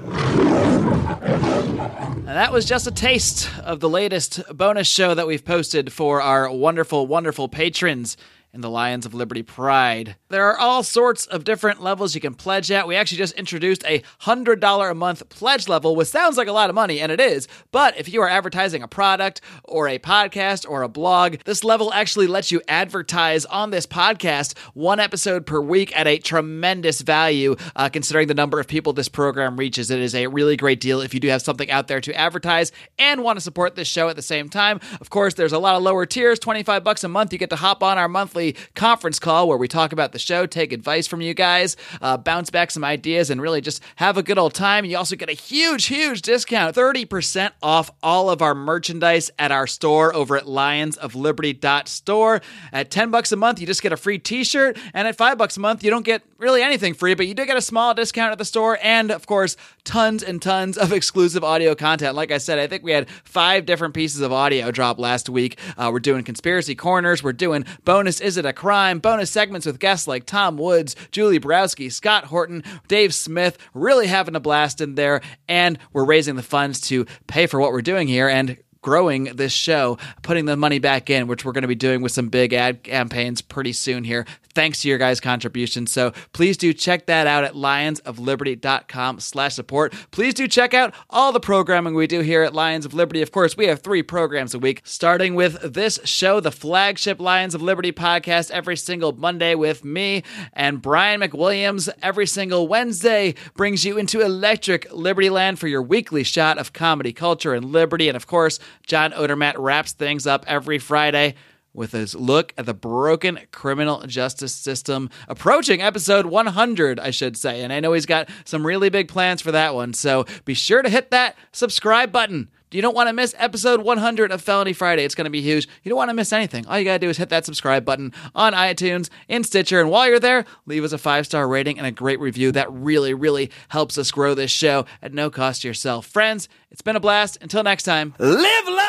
[2.25, 6.49] That was just a taste of the latest bonus show that we've posted for our
[6.49, 8.15] wonderful, wonderful patrons
[8.53, 10.15] in the Lions of Liberty Pride.
[10.29, 12.87] There are all sorts of different levels you can pledge at.
[12.87, 16.69] We actually just introduced a $100 a month pledge level, which sounds like a lot
[16.69, 17.47] of money, and it is.
[17.71, 21.91] But if you are advertising a product or a podcast or a blog, this level
[21.93, 27.55] actually lets you advertise on this podcast one episode per week at a tremendous value,
[27.75, 29.89] uh, considering the number of people this program reaches.
[29.89, 32.71] It is a really great deal if you do have something out there to advertise
[32.99, 34.79] and want to support this show at the same time.
[35.01, 37.33] Of course, there's a lot of lower tiers, 25 bucks a month.
[37.33, 38.42] You get to hop on our monthly
[38.75, 42.49] conference call where we talk about the show, take advice from you guys, uh, bounce
[42.49, 44.85] back some ideas, and really just have a good old time.
[44.85, 49.67] You also get a huge, huge discount 30% off all of our merchandise at our
[49.67, 52.41] store over at lionsofliberty.store.
[52.71, 54.77] At 10 bucks a month, you just get a free t shirt.
[54.93, 57.45] And at 5 bucks a month, you don't get really anything free, but you do
[57.45, 58.77] get a small discount at the store.
[58.81, 62.15] And of course, tons and tons of exclusive audio content.
[62.15, 65.57] Like I said, I think we had five different pieces of audio drop last week.
[65.77, 69.77] Uh, we're doing conspiracy corners, we're doing bonus Is It a Crime, bonus segments with
[69.77, 74.95] guests like Tom Woods, Julie Borowski, Scott Horton, Dave Smith, really having a blast in
[74.95, 75.21] there.
[75.47, 79.51] And we're raising the funds to pay for what we're doing here and growing this
[79.51, 82.53] show, putting the money back in, which we're going to be doing with some big
[82.53, 84.27] ad campaigns pretty soon here.
[84.53, 85.91] Thanks to your guys' contributions.
[85.91, 89.93] So please do check that out at lionsofliberty.com slash support.
[90.11, 93.23] Please do check out all the programming we do here at Lions of Liberty.
[93.23, 97.55] Of course, we have three programs a week, starting with this show, the flagship Lions
[97.55, 100.21] of Liberty podcast, every single Monday with me
[100.53, 101.89] and Brian McWilliams.
[102.03, 107.13] Every single Wednesday brings you into electric Liberty Land for your weekly shot of comedy,
[107.13, 108.07] culture, and liberty.
[108.07, 111.35] And of course, John Odermatt wraps things up every Friday
[111.73, 115.09] with his look at the broken criminal justice system.
[115.27, 119.41] Approaching episode 100 i should say and i know he's got some really big plans
[119.41, 123.13] for that one so be sure to hit that subscribe button you don't want to
[123.13, 125.03] miss episode 100 of Felony Friday.
[125.03, 125.67] It's going to be huge.
[125.83, 126.65] You don't want to miss anything.
[126.67, 129.89] All you got to do is hit that subscribe button on iTunes, in Stitcher, and
[129.89, 132.51] while you're there, leave us a five star rating and a great review.
[132.51, 136.05] That really, really helps us grow this show at no cost to yourself.
[136.05, 137.37] Friends, it's been a blast.
[137.41, 138.83] Until next time, live long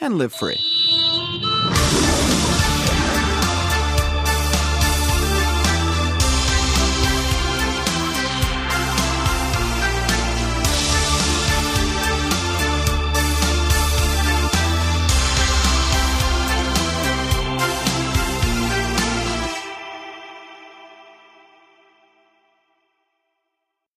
[0.00, 0.71] and live free.